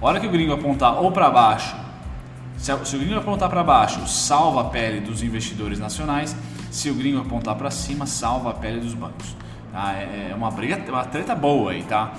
Hora 0.00 0.20
que 0.20 0.26
o 0.26 0.30
gringo 0.30 0.52
apontar 0.52 0.94
ou 0.94 1.10
para 1.10 1.30
baixo, 1.30 1.76
se, 2.58 2.72
o 2.72 2.98
gringo 2.98 3.16
apontar 3.16 3.48
para 3.48 3.62
baixo, 3.62 4.04
salva 4.08 4.62
a 4.62 4.64
pele 4.64 5.00
dos 5.00 5.22
investidores 5.22 5.78
nacionais. 5.78 6.36
Se 6.70 6.90
o 6.90 6.94
gringo 6.94 7.20
apontar 7.20 7.54
para 7.54 7.70
cima, 7.70 8.04
salva 8.04 8.50
a 8.50 8.54
pele 8.54 8.80
dos 8.80 8.94
bancos. 8.94 9.36
Tá? 9.72 9.94
É, 9.94 10.30
é 10.32 10.34
uma 10.34 10.50
briga, 10.50 10.82
uma 10.88 11.04
treta 11.04 11.34
boa 11.34 11.70
aí, 11.70 11.82
tá? 11.84 12.12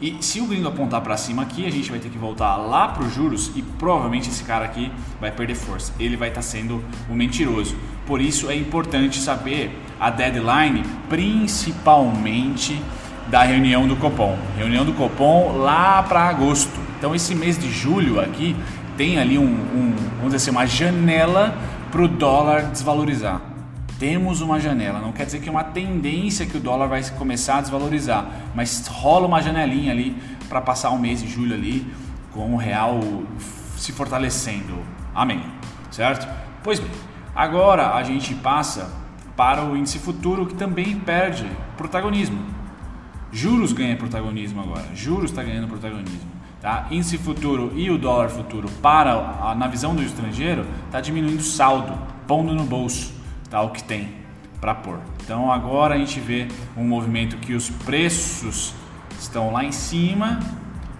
E 0.00 0.16
se 0.20 0.40
o 0.40 0.46
gringo 0.46 0.68
apontar 0.68 1.00
para 1.00 1.16
cima 1.16 1.42
aqui, 1.42 1.66
a 1.66 1.70
gente 1.70 1.90
vai 1.90 1.98
ter 1.98 2.08
que 2.08 2.18
voltar 2.18 2.54
lá 2.56 2.88
para 2.88 3.02
os 3.02 3.12
juros 3.12 3.50
e 3.56 3.62
provavelmente 3.62 4.28
esse 4.28 4.44
cara 4.44 4.64
aqui 4.64 4.92
vai 5.20 5.32
perder 5.32 5.56
força. 5.56 5.92
Ele 5.98 6.16
vai 6.16 6.28
estar 6.28 6.40
tá 6.40 6.46
sendo 6.46 6.84
o 7.08 7.12
um 7.12 7.16
mentiroso. 7.16 7.74
Por 8.06 8.20
isso 8.20 8.48
é 8.48 8.54
importante 8.54 9.18
saber 9.18 9.76
a 9.98 10.10
deadline, 10.10 10.84
principalmente 11.08 12.80
da 13.26 13.42
reunião 13.42 13.88
do 13.88 13.96
Copom. 13.96 14.38
Reunião 14.56 14.84
do 14.84 14.92
Copom 14.92 15.58
lá 15.58 16.02
para 16.04 16.28
agosto. 16.28 16.87
Então 16.98 17.14
esse 17.14 17.34
mês 17.34 17.58
de 17.58 17.70
julho 17.70 18.20
aqui 18.20 18.56
tem 18.96 19.18
ali 19.18 19.38
um, 19.38 19.44
um 19.44 19.94
vamos 20.16 20.34
dizer 20.34 20.36
assim, 20.36 20.50
uma 20.50 20.66
janela 20.66 21.56
para 21.90 22.02
o 22.02 22.08
dólar 22.08 22.64
desvalorizar 22.70 23.40
temos 23.98 24.40
uma 24.40 24.60
janela. 24.60 25.00
Não 25.00 25.12
quer 25.12 25.26
dizer 25.26 25.40
que 25.40 25.48
é 25.48 25.50
uma 25.50 25.64
tendência 25.64 26.46
que 26.46 26.56
o 26.56 26.60
dólar 26.60 26.86
vai 26.86 27.02
começar 27.10 27.58
a 27.58 27.60
desvalorizar, 27.60 28.26
mas 28.54 28.86
rola 28.86 29.26
uma 29.26 29.42
janelinha 29.42 29.90
ali 29.90 30.16
para 30.48 30.60
passar 30.60 30.90
o 30.90 30.98
mês 30.98 31.20
de 31.20 31.28
julho 31.28 31.54
ali 31.54 31.86
com 32.32 32.54
o 32.54 32.56
real 32.56 33.00
se 33.76 33.92
fortalecendo. 33.92 34.78
Amém. 35.14 35.42
Certo? 35.90 36.28
Pois 36.62 36.78
bem, 36.78 36.90
agora 37.34 37.94
a 37.94 38.02
gente 38.02 38.34
passa 38.34 38.90
para 39.36 39.64
o 39.64 39.76
índice 39.76 39.98
futuro 39.98 40.46
que 40.46 40.54
também 40.54 40.98
perde 40.98 41.48
protagonismo. 41.76 42.38
Juros 43.32 43.72
ganha 43.72 43.96
protagonismo 43.96 44.60
agora. 44.60 44.86
Juros 44.94 45.30
está 45.30 45.42
ganhando 45.42 45.68
protagonismo. 45.68 46.37
Tá? 46.60 46.88
Índice 46.90 47.16
futuro 47.18 47.72
e 47.76 47.88
o 47.88 47.96
dólar 47.96 48.30
futuro 48.30 48.68
para 48.82 49.54
na 49.54 49.68
visão 49.68 49.94
do 49.94 50.02
estrangeiro 50.02 50.66
está 50.86 51.00
diminuindo 51.00 51.38
o 51.38 51.44
saldo, 51.44 51.96
pondo 52.26 52.52
no 52.52 52.64
bolso 52.64 53.12
tá, 53.48 53.62
o 53.62 53.70
que 53.70 53.82
tem 53.82 54.08
para 54.60 54.74
pôr. 54.74 54.98
Então 55.22 55.52
agora 55.52 55.94
a 55.94 55.98
gente 55.98 56.18
vê 56.18 56.48
um 56.76 56.82
movimento 56.82 57.36
que 57.36 57.54
os 57.54 57.70
preços 57.70 58.74
estão 59.20 59.52
lá 59.52 59.64
em 59.64 59.70
cima 59.70 60.40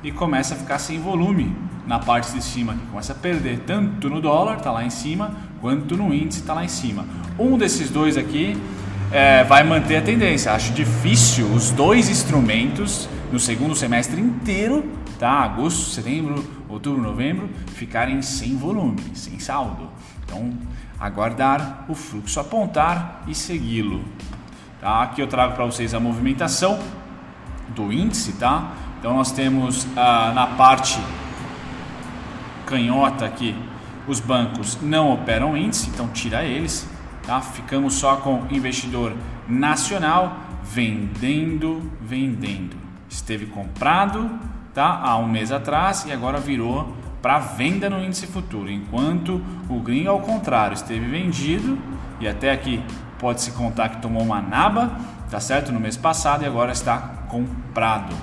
e 0.03 0.13
começa 0.13 0.55
a 0.55 0.57
ficar 0.57 0.79
sem 0.79 1.01
volume 1.01 1.55
na 1.87 1.99
parte 1.99 2.33
de 2.33 2.43
cima, 2.45 2.75
que 2.75 2.87
começa 2.87 3.13
a 3.13 3.17
perder 3.17 3.61
tanto 3.61 4.09
no 4.11 4.21
dólar, 4.21 4.59
está 4.59 4.71
lá 4.71 4.85
em 4.85 4.91
cima, 4.91 5.33
quanto 5.61 5.97
no 5.97 6.13
índice, 6.13 6.41
está 6.41 6.53
lá 6.53 6.65
em 6.65 6.69
cima. 6.69 7.07
Um 7.39 7.57
desses 7.57 7.91
dois 7.91 8.17
aqui 8.17 8.57
é, 9.11 9.43
vai 9.45 9.65
manter 9.65 9.97
a 9.97 10.03
tendência. 10.03 10.53
Acho 10.53 10.73
difícil 10.73 11.47
os 11.47 11.71
dois 11.71 12.09
instrumentos 12.09 13.09
no 13.33 13.41
segundo 13.41 13.75
semestre 13.75 14.21
inteiro, 14.21 14.85
tá? 15.19 15.31
Agosto, 15.31 15.91
setembro, 15.91 16.45
outubro, 16.69 17.03
novembro, 17.03 17.49
ficarem 17.75 18.23
sem 18.23 18.57
volume, 18.57 19.03
sem 19.15 19.39
saldo. 19.39 19.89
Então 20.25 20.53
aguardar 20.99 21.85
o 21.89 21.95
fluxo 21.95 22.41
apontar 22.41 23.25
e 23.27 23.35
segui-lo. 23.35 24.05
Tá? 24.81 25.03
Aqui 25.03 25.21
eu 25.21 25.27
trago 25.27 25.55
para 25.55 25.65
vocês 25.65 25.95
a 25.95 26.01
movimentação 26.01 26.79
do 27.69 27.93
índice, 27.93 28.33
tá? 28.35 28.73
Então 28.99 29.15
nós 29.15 29.31
temos 29.33 29.87
ah, 29.97 30.33
na 30.35 30.47
parte 30.47 30.99
canhota 32.67 33.25
aqui 33.25 33.55
os 34.07 34.21
bancos 34.21 34.79
não 34.81 35.13
operam 35.13 35.57
índice, 35.57 35.91
então 35.91 36.09
tira 36.09 36.43
eles, 36.43 36.89
tá? 37.27 37.41
Ficamos 37.41 37.95
só 37.95 38.17
com 38.17 38.47
investidor 38.51 39.15
nacional 39.47 40.39
vendendo, 40.63 41.93
vendendo. 42.01 42.77
Esteve 43.09 43.47
comprado, 43.47 44.31
tá? 44.75 45.01
Há 45.03 45.17
um 45.19 45.27
mês 45.27 45.53
atrás 45.53 46.05
e 46.07 46.13
agora 46.13 46.39
virou 46.39 46.95
para 47.21 47.39
venda 47.39 47.91
no 47.91 48.03
índice 48.03 48.27
futuro, 48.27 48.71
enquanto 48.71 49.43
o 49.69 49.81
gringo 49.81 50.11
ao 50.11 50.21
contrário 50.21 50.75
esteve 50.75 51.07
vendido 51.07 51.79
e 52.21 52.29
até 52.29 52.53
aqui 52.53 52.83
pode 53.19 53.41
se 53.43 53.51
contar 53.53 53.89
que 53.89 54.01
tomou 54.01 54.23
uma 54.23 54.41
naba, 54.41 54.93
tá 55.31 55.41
certo? 55.41 55.73
No 55.73 55.81
mês 55.81 55.97
passado 55.97 56.45
e 56.45 56.47
agora 56.47 56.73
está 56.73 56.99
comprado. 57.29 58.15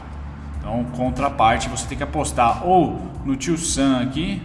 Então, 0.58 0.84
contraparte, 0.96 1.70
você 1.70 1.86
tem 1.88 1.98
que 1.98 2.04
apostar 2.04 2.66
ou 2.66 3.00
no 3.26 3.36
tio 3.36 3.58
Sam 3.58 4.02
aqui, 4.02 4.42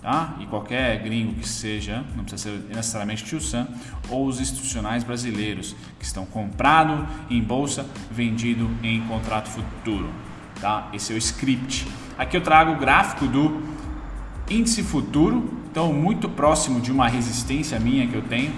tá? 0.00 0.34
E 0.40 0.46
qualquer 0.46 1.02
gringo 1.02 1.34
que 1.34 1.46
seja, 1.46 2.04
não 2.16 2.24
precisa 2.24 2.56
ser 2.56 2.74
necessariamente 2.74 3.24
tio 3.24 3.40
Sam, 3.40 3.66
ou 4.08 4.26
os 4.26 4.40
institucionais 4.40 5.04
brasileiros 5.04 5.74
que 5.98 6.04
estão 6.04 6.24
comprado 6.24 7.06
em 7.28 7.42
bolsa, 7.42 7.84
vendido 8.10 8.70
em 8.82 9.00
contrato 9.02 9.48
futuro, 9.48 10.08
tá? 10.60 10.88
Esse 10.92 11.12
é 11.12 11.16
o 11.16 11.18
script. 11.18 11.86
Aqui 12.18 12.36
eu 12.36 12.40
trago 12.40 12.72
o 12.72 12.76
gráfico 12.76 13.26
do 13.26 13.62
índice 14.50 14.82
futuro, 14.82 15.48
então 15.70 15.92
muito 15.92 16.28
próximo 16.28 16.80
de 16.80 16.90
uma 16.90 17.06
resistência 17.08 17.78
minha 17.78 18.04
que 18.06 18.14
eu 18.14 18.22
tenho, 18.22 18.50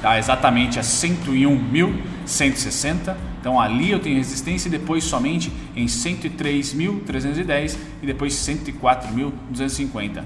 tá 0.00 0.18
exatamente 0.18 0.78
a 0.78 0.82
101.160. 0.82 3.14
Então 3.40 3.60
ali 3.60 3.90
eu 3.90 3.98
tenho 3.98 4.16
resistência 4.16 4.68
e 4.68 4.70
depois 4.70 5.02
somente 5.04 5.52
em 5.74 5.86
103.310 5.86 7.76
e 8.02 8.06
depois 8.06 8.34
104.250. 8.34 10.22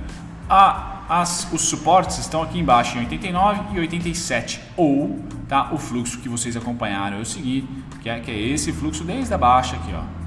as, 1.09 1.49
os 1.53 1.63
suportes 1.63 2.19
estão 2.19 2.43
aqui 2.43 2.59
embaixo 2.59 2.97
em 2.97 3.01
89 3.01 3.77
e 3.77 3.81
87 3.81 4.61
ou 4.77 5.21
tá 5.49 5.73
o 5.73 5.79
fluxo 5.79 6.19
que 6.19 6.29
vocês 6.29 6.57
acompanharam 6.57 7.19
eu 7.19 7.25
segui 7.25 7.67
que 8.01 8.09
é, 8.09 8.21
que 8.21 8.31
é 8.31 8.39
esse 8.39 8.73
fluxo 8.73 9.05
desde 9.05 9.35
a 9.35 9.39
baixa 9.39 9.77
aqui 9.77 9.93
ó 9.95 10.24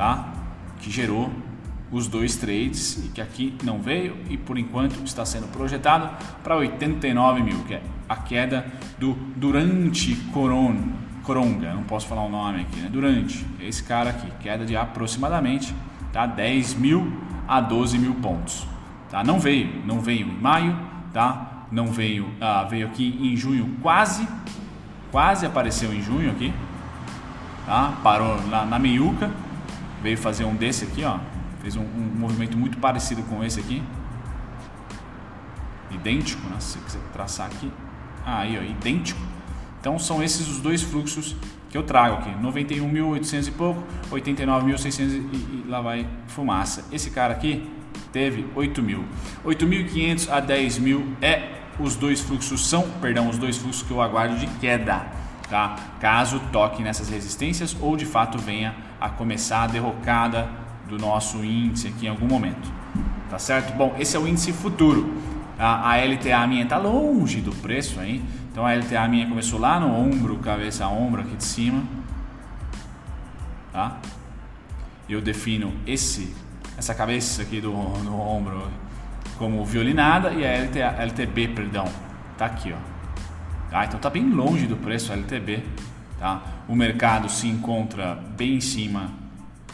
tá 0.00 0.24
que 0.80 0.90
gerou 0.90 1.30
os 1.92 2.06
dois 2.06 2.36
trades 2.36 3.04
e 3.04 3.08
que 3.08 3.20
aqui 3.20 3.54
não 3.62 3.82
veio 3.82 4.16
e 4.30 4.36
por 4.38 4.56
enquanto 4.56 5.04
está 5.04 5.26
sendo 5.26 5.46
projetado 5.52 6.08
para 6.42 6.56
89 6.56 7.42
mil, 7.42 7.58
que 7.64 7.74
é 7.74 7.82
a 8.08 8.16
queda 8.16 8.64
do 8.98 9.12
Durante 9.36 10.14
Coron, 10.32 10.76
Coronga, 11.22 11.74
não 11.74 11.82
posso 11.82 12.06
falar 12.06 12.22
o 12.22 12.30
nome 12.30 12.62
aqui, 12.62 12.80
né? 12.80 12.88
Durante, 12.90 13.44
esse 13.60 13.82
cara 13.82 14.08
aqui, 14.08 14.26
queda 14.40 14.64
de 14.64 14.74
aproximadamente 14.74 15.74
tá? 16.10 16.24
10 16.24 16.74
mil 16.74 17.12
a 17.46 17.60
12 17.60 17.98
mil 17.98 18.14
pontos. 18.14 18.66
Tá? 19.10 19.22
Não 19.22 19.38
veio, 19.38 19.82
não 19.84 20.00
veio 20.00 20.28
em 20.28 20.40
maio, 20.40 20.78
tá? 21.12 21.66
não 21.70 21.88
veio, 21.88 22.26
ah, 22.40 22.64
veio 22.64 22.86
aqui 22.86 23.18
em 23.20 23.36
junho 23.36 23.76
quase, 23.82 24.26
quase 25.12 25.44
apareceu 25.44 25.92
em 25.92 26.00
junho 26.00 26.30
aqui, 26.30 26.52
tá? 27.66 27.92
parou 28.02 28.40
na, 28.48 28.64
na 28.64 28.78
meiuca, 28.78 29.30
veio 30.02 30.16
fazer 30.16 30.44
um 30.44 30.54
desse 30.54 30.84
aqui, 30.84 31.04
ó, 31.04 31.18
Fez 31.60 31.76
um, 31.76 31.82
um 31.82 32.12
movimento 32.18 32.56
muito 32.56 32.78
parecido 32.78 33.22
com 33.24 33.44
esse 33.44 33.60
aqui. 33.60 33.82
Idêntico, 35.90 36.48
né? 36.48 36.56
Se 36.58 36.78
você 36.78 36.84
quiser 36.84 37.00
traçar 37.12 37.46
aqui. 37.46 37.70
Ah, 38.24 38.40
aí, 38.40 38.58
ó, 38.58 38.62
idêntico. 38.62 39.20
Então 39.78 39.98
são 39.98 40.22
esses 40.22 40.48
os 40.48 40.60
dois 40.60 40.82
fluxos 40.82 41.36
que 41.68 41.76
eu 41.76 41.82
trago 41.82 42.16
aqui. 42.16 42.30
91.800 42.42 43.48
e 43.48 43.50
pouco, 43.50 43.82
89.600 44.10 45.00
e, 45.00 45.04
e 45.06 45.64
lá 45.68 45.80
vai 45.80 46.06
fumaça. 46.28 46.84
Esse 46.90 47.10
cara 47.10 47.34
aqui 47.34 47.70
teve 48.10 48.44
8.000. 48.56 49.04
8.500 49.44 50.30
a 50.30 50.40
10.000 50.40 51.04
é 51.20 51.60
os 51.78 51.96
dois 51.96 52.20
fluxos 52.20 52.66
são, 52.66 52.88
perdão, 53.00 53.28
os 53.28 53.38
dois 53.38 53.56
fluxos 53.56 53.82
que 53.82 53.90
eu 53.90 54.02
aguardo 54.02 54.36
de 54.36 54.46
queda, 54.58 55.06
tá? 55.50 55.76
Caso 55.98 56.40
toque 56.52 56.82
nessas 56.82 57.08
resistências 57.08 57.76
ou 57.80 57.96
de 57.96 58.06
fato 58.06 58.38
venha 58.38 58.74
a 59.00 59.08
começar 59.10 59.64
a 59.64 59.66
derrocada 59.66 60.48
do 60.88 60.96
nosso 60.96 61.44
índice 61.44 61.88
aqui 61.88 62.06
em 62.06 62.08
algum 62.08 62.26
momento. 62.26 62.72
Tá 63.28 63.38
certo? 63.38 63.74
Bom, 63.74 63.94
esse 63.98 64.16
é 64.16 64.20
o 64.20 64.26
índice 64.26 64.52
futuro. 64.52 65.12
A, 65.58 65.90
a 65.92 65.96
LTA 66.04 66.46
minha 66.46 66.62
está 66.62 66.78
longe 66.78 67.40
do 67.40 67.52
preço 67.56 68.00
aí. 68.00 68.24
Então 68.50 68.64
a 68.64 68.72
LTA 68.72 69.06
minha 69.08 69.28
começou 69.28 69.58
lá 69.58 69.78
no 69.78 69.94
ombro, 69.94 70.38
cabeça 70.38 70.84
a 70.84 70.88
ombro 70.88 71.20
aqui 71.22 71.36
de 71.36 71.44
cima. 71.44 71.82
Tá? 73.72 73.98
Eu 75.08 75.20
defino 75.20 75.72
esse 75.86 76.34
essa 76.78 76.94
cabeça 76.94 77.42
aqui 77.42 77.60
do, 77.60 77.72
do 77.72 78.18
ombro 78.18 78.66
como 79.36 79.62
violinada 79.66 80.32
e 80.32 80.46
a 80.46 80.50
LT, 80.50 80.78
LTB, 80.78 81.48
perdão, 81.48 81.84
tá 82.38 82.46
aqui, 82.46 82.72
ó. 82.72 82.99
Tá? 83.70 83.84
Então 83.84 84.00
tá 84.00 84.10
bem 84.10 84.28
longe 84.28 84.66
do 84.66 84.76
preço 84.76 85.12
LTB, 85.12 85.62
tá? 86.18 86.42
O 86.68 86.74
mercado 86.74 87.28
se 87.28 87.46
encontra 87.46 88.16
bem 88.36 88.56
em 88.56 88.60
cima 88.60 89.10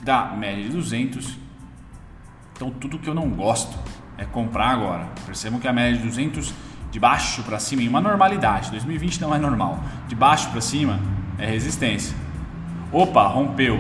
da 0.03 0.27
média 0.27 0.65
de 0.65 0.71
200. 0.71 1.39
Então 2.53 2.71
tudo 2.71 2.99
que 2.99 3.09
eu 3.09 3.15
não 3.15 3.31
gosto 3.31 3.77
é 4.19 4.25
comprar 4.25 4.69
agora. 4.69 5.09
Percebam 5.25 5.59
que 5.59 5.67
a 5.67 5.73
média 5.73 5.99
de 5.99 6.07
200 6.07 6.53
de 6.91 7.01
baixo 7.01 7.43
para 7.43 7.59
cima 7.59 7.83
em 7.83 7.89
uma 7.89 8.01
normalidade. 8.01 8.71
2020 8.71 9.21
não 9.21 9.35
é 9.35 9.39
normal. 9.39 9.83
De 10.09 10.15
baixo 10.15 10.51
para 10.51 10.61
cima 10.61 11.01
é 11.39 11.47
resistência. 11.47 12.17
Opa, 12.93 13.27
rompeu 13.27 13.79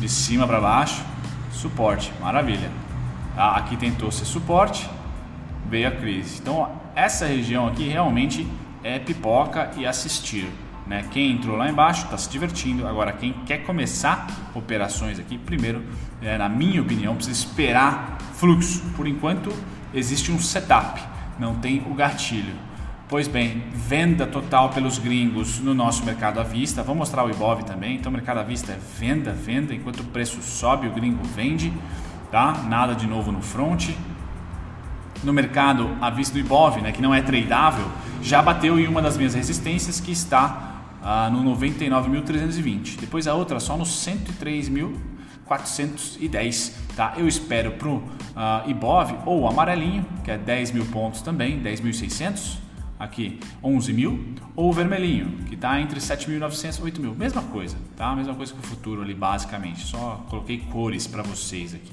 de 0.00 0.08
cima 0.08 0.46
para 0.46 0.60
baixo, 0.60 1.04
suporte, 1.52 2.12
maravilha. 2.20 2.70
Tá? 3.36 3.56
Aqui 3.56 3.76
tentou 3.76 4.10
ser 4.10 4.24
suporte, 4.24 4.88
veio 5.68 5.88
a 5.88 5.90
crise. 5.90 6.40
Então 6.40 6.70
essa 6.94 7.26
região 7.26 7.66
aqui 7.68 7.88
realmente 7.88 8.46
é 8.82 8.98
pipoca 8.98 9.70
e 9.76 9.86
assistir. 9.86 10.48
Né? 10.86 11.04
Quem 11.10 11.32
entrou 11.32 11.56
lá 11.56 11.70
embaixo 11.70 12.04
está 12.04 12.18
se 12.18 12.28
divertindo. 12.28 12.86
Agora, 12.86 13.12
quem 13.12 13.32
quer 13.46 13.58
começar 13.58 14.26
operações 14.54 15.18
aqui, 15.18 15.38
primeiro, 15.38 15.84
é, 16.20 16.36
na 16.36 16.48
minha 16.48 16.82
opinião, 16.82 17.14
precisa 17.14 17.38
esperar 17.38 18.18
fluxo. 18.34 18.82
Por 18.96 19.06
enquanto, 19.06 19.52
existe 19.94 20.32
um 20.32 20.38
setup, 20.38 21.00
não 21.38 21.54
tem 21.54 21.84
o 21.88 21.94
gatilho. 21.94 22.54
Pois 23.08 23.26
bem, 23.26 23.64
venda 23.72 24.24
total 24.24 24.70
pelos 24.70 24.96
gringos 24.98 25.58
no 25.58 25.74
nosso 25.74 26.04
mercado 26.04 26.38
à 26.38 26.44
vista. 26.44 26.82
Vou 26.82 26.94
mostrar 26.94 27.24
o 27.24 27.30
Ibov 27.30 27.64
também. 27.64 27.96
Então, 27.96 28.10
mercado 28.10 28.38
à 28.38 28.42
vista 28.44 28.70
é 28.70 28.78
venda, 28.98 29.32
venda. 29.32 29.74
Enquanto 29.74 30.00
o 30.00 30.04
preço 30.04 30.40
sobe, 30.42 30.86
o 30.86 30.92
gringo 30.92 31.22
vende. 31.24 31.72
Tá? 32.30 32.52
Nada 32.68 32.94
de 32.94 33.08
novo 33.08 33.32
no 33.32 33.42
front. 33.42 33.90
No 35.22 35.32
mercado 35.32 35.96
à 36.00 36.10
vista 36.10 36.34
do 36.34 36.40
Ibov, 36.40 36.80
né, 36.80 36.90
que 36.92 37.02
não 37.02 37.14
é 37.14 37.20
tradável, 37.20 37.84
já 38.22 38.40
bateu 38.42 38.78
em 38.78 38.86
uma 38.86 39.02
das 39.02 39.16
minhas 39.16 39.34
resistências 39.34 39.98
que 40.00 40.12
está 40.12 40.82
ah, 41.02 41.28
no 41.30 41.42
99.320. 41.56 43.00
Depois 43.00 43.26
a 43.26 43.34
outra 43.34 43.58
só 43.60 43.76
no 43.76 43.84
103.410. 43.84 46.72
Tá? 46.96 47.14
Eu 47.16 47.26
espero 47.26 47.72
para 47.72 47.88
o 47.88 47.96
uh, 47.96 48.68
Ibov 48.68 49.12
ou 49.26 49.48
amarelinho, 49.48 50.06
que 50.24 50.30
é 50.30 50.38
10 50.38 50.70
mil 50.72 50.84
pontos 50.86 51.22
também, 51.22 51.60
10.600 51.62 52.60
aqui 53.00 53.40
11 53.64 53.94
mil, 53.94 54.34
ou 54.54 54.68
o 54.68 54.72
vermelhinho, 54.74 55.38
que 55.46 55.54
está 55.54 55.80
entre 55.80 55.98
7.900 55.98 56.80
e 56.80 56.82
8 56.82 57.00
mil. 57.00 57.14
Mesma 57.14 57.40
coisa, 57.40 57.78
tá? 57.96 58.14
Mesma 58.14 58.34
coisa 58.34 58.52
que 58.52 58.58
o 58.58 58.62
futuro 58.62 59.00
ali, 59.00 59.14
basicamente. 59.14 59.86
Só 59.86 60.22
coloquei 60.28 60.58
cores 60.70 61.06
para 61.06 61.22
vocês 61.22 61.74
aqui, 61.74 61.92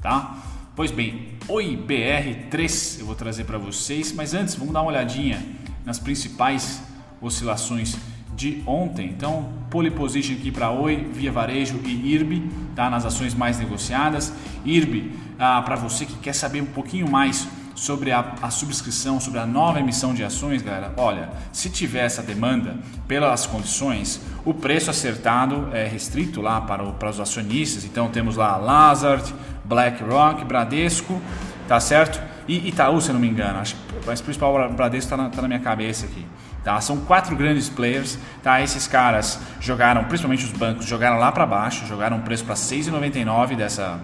tá? 0.00 0.34
Pois 0.76 0.90
bem, 0.90 1.28
o 1.48 1.54
IBR3 1.54 3.00
eu 3.00 3.06
vou 3.06 3.14
trazer 3.14 3.44
para 3.44 3.56
vocês, 3.56 4.12
mas 4.12 4.34
antes 4.34 4.56
vamos 4.56 4.74
dar 4.74 4.82
uma 4.82 4.90
olhadinha 4.90 5.42
nas 5.86 5.98
principais 5.98 6.82
oscilações 7.18 7.96
de 8.36 8.62
ontem. 8.66 9.08
Então, 9.08 9.54
pole 9.70 9.90
position 9.90 10.34
aqui 10.34 10.52
para 10.52 10.70
Oi, 10.70 10.96
Via 11.14 11.32
Varejo 11.32 11.80
e 11.82 12.12
IRB, 12.12 12.42
tá? 12.74 12.90
Nas 12.90 13.06
ações 13.06 13.32
mais 13.34 13.58
negociadas. 13.58 14.34
IRB, 14.66 15.12
ah, 15.38 15.62
para 15.62 15.76
você 15.76 16.04
que 16.04 16.18
quer 16.18 16.34
saber 16.34 16.60
um 16.60 16.66
pouquinho 16.66 17.10
mais 17.10 17.48
sobre 17.76 18.10
a, 18.10 18.34
a, 18.40 18.50
subscrição, 18.50 19.20
sobre 19.20 19.38
a 19.38 19.46
nova 19.46 19.78
emissão 19.78 20.14
de 20.14 20.24
ações, 20.24 20.62
galera, 20.62 20.92
olha, 20.96 21.28
se 21.52 21.68
tiver 21.68 22.04
essa 22.04 22.22
demanda 22.22 22.76
pelas 23.06 23.46
condições, 23.46 24.20
o 24.44 24.54
preço 24.54 24.90
acertado 24.90 25.68
é 25.72 25.86
restrito 25.86 26.40
lá 26.40 26.60
para, 26.60 26.82
o, 26.82 26.94
para 26.94 27.10
os 27.10 27.20
acionistas. 27.20 27.84
Então 27.84 28.08
temos 28.08 28.34
lá 28.34 28.56
Lazard, 28.56 29.32
BlackRock, 29.62 30.44
Bradesco, 30.44 31.20
tá 31.68 31.78
certo? 31.78 32.20
E 32.48 32.68
Itaú, 32.68 33.00
se 33.00 33.10
eu 33.10 33.12
não 33.12 33.20
me 33.20 33.28
engano, 33.28 33.58
acho, 33.58 33.76
mas 34.06 34.20
principal 34.20 34.72
Bradesco 34.72 35.04
está 35.04 35.16
na, 35.16 35.28
tá 35.28 35.42
na 35.42 35.48
minha 35.48 35.60
cabeça 35.60 36.06
aqui. 36.06 36.26
Tá? 36.64 36.80
São 36.80 36.96
quatro 36.96 37.36
grandes 37.36 37.68
players, 37.68 38.18
tá? 38.42 38.60
Esses 38.60 38.88
caras 38.88 39.38
jogaram, 39.60 40.02
principalmente 40.04 40.44
os 40.44 40.50
bancos, 40.50 40.86
jogaram 40.86 41.18
lá 41.18 41.30
para 41.30 41.46
baixo, 41.46 41.86
jogaram 41.86 42.16
um 42.16 42.22
preço 42.22 42.44
para 42.44 42.56
6,99 42.56 43.54
dessa 43.54 44.00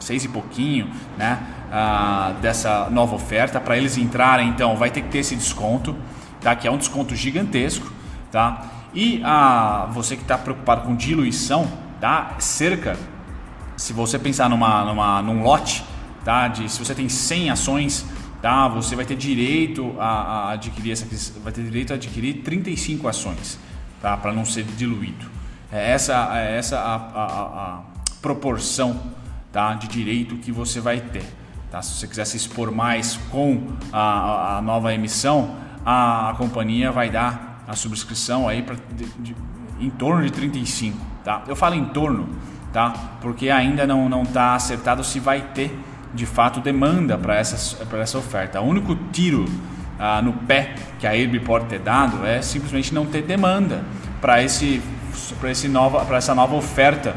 seis 0.00 0.24
e 0.24 0.28
pouquinho, 0.28 0.90
né? 1.16 1.38
Ah, 1.70 2.34
dessa 2.40 2.88
nova 2.90 3.14
oferta. 3.14 3.60
Para 3.60 3.76
eles 3.76 3.96
entrarem, 3.96 4.48
então, 4.48 4.76
vai 4.76 4.90
ter 4.90 5.02
que 5.02 5.08
ter 5.08 5.18
esse 5.18 5.36
desconto, 5.36 5.96
tá? 6.40 6.54
Que 6.56 6.66
é 6.66 6.70
um 6.70 6.76
desconto 6.76 7.14
gigantesco, 7.14 7.92
tá? 8.30 8.66
E 8.92 9.20
ah, 9.24 9.88
você 9.92 10.16
que 10.16 10.22
está 10.22 10.36
preocupado 10.36 10.82
com 10.82 10.96
diluição, 10.96 11.70
tá? 12.00 12.34
Cerca, 12.38 12.96
se 13.76 13.92
você 13.92 14.18
pensar 14.18 14.50
numa, 14.50 14.84
numa, 14.84 15.22
num 15.22 15.42
lote, 15.42 15.84
tá? 16.24 16.48
De, 16.48 16.68
se 16.68 16.78
você 16.78 16.94
tem 16.94 17.08
100 17.08 17.50
ações, 17.50 18.06
tá? 18.42 18.66
Você 18.68 18.96
vai 18.96 19.04
ter 19.04 19.16
direito 19.16 19.94
a, 19.98 20.06
a 20.06 20.52
adquirir 20.52 20.92
essa, 20.92 21.06
vai 21.42 21.52
ter 21.52 21.62
direito 21.62 21.92
a 21.92 21.96
adquirir 21.96 22.42
35 22.42 23.06
ações, 23.06 23.58
tá? 24.02 24.16
Para 24.16 24.32
não 24.32 24.44
ser 24.44 24.64
diluído. 24.64 25.26
É 25.72 25.92
essa, 25.92 26.36
é 26.36 26.58
essa 26.58 26.78
a, 26.78 26.94
a, 26.94 27.24
a 27.24 27.80
proporção 28.20 29.00
tá? 29.52 29.74
de 29.74 29.88
direito 29.88 30.36
que 30.36 30.50
você 30.50 30.80
vai 30.80 31.00
ter. 31.00 31.24
Tá? 31.70 31.80
Se 31.82 31.94
você 31.94 32.06
quiser 32.06 32.24
se 32.24 32.36
expor 32.36 32.72
mais 32.72 33.18
com 33.30 33.68
a, 33.92 34.58
a 34.58 34.62
nova 34.62 34.92
emissão, 34.92 35.54
a, 35.84 36.30
a, 36.30 36.34
companhia 36.34 36.90
vai 36.90 37.10
dar 37.10 37.64
a 37.66 37.76
subscrição 37.76 38.48
aí 38.48 38.62
para 38.62 38.76
em 39.78 39.90
torno 39.90 40.22
de 40.24 40.32
35. 40.32 40.98
Tá? 41.24 41.42
Eu 41.46 41.54
falo 41.54 41.74
em 41.74 41.84
torno, 41.86 42.28
tá? 42.72 42.92
porque 43.20 43.50
ainda 43.50 43.86
não 43.86 44.22
está 44.22 44.54
acertado 44.54 45.04
se 45.04 45.20
vai 45.20 45.42
ter 45.54 45.78
de 46.12 46.26
fato 46.26 46.60
demanda 46.60 47.16
para 47.16 47.36
essa, 47.36 47.78
essa 48.00 48.18
oferta. 48.18 48.60
O 48.60 48.64
único 48.64 48.96
tiro 49.12 49.44
ah, 49.98 50.20
no 50.20 50.32
pé 50.32 50.74
que 50.98 51.06
a 51.06 51.14
IRB 51.14 51.40
pode 51.40 51.66
ter 51.66 51.78
dado 51.78 52.26
é 52.26 52.42
simplesmente 52.42 52.92
não 52.92 53.06
ter 53.06 53.22
demanda 53.22 53.84
para 54.20 54.42
esse, 54.42 54.82
esse 55.44 55.68
nova, 55.68 56.16
essa 56.16 56.34
nova 56.34 56.56
oferta 56.56 57.14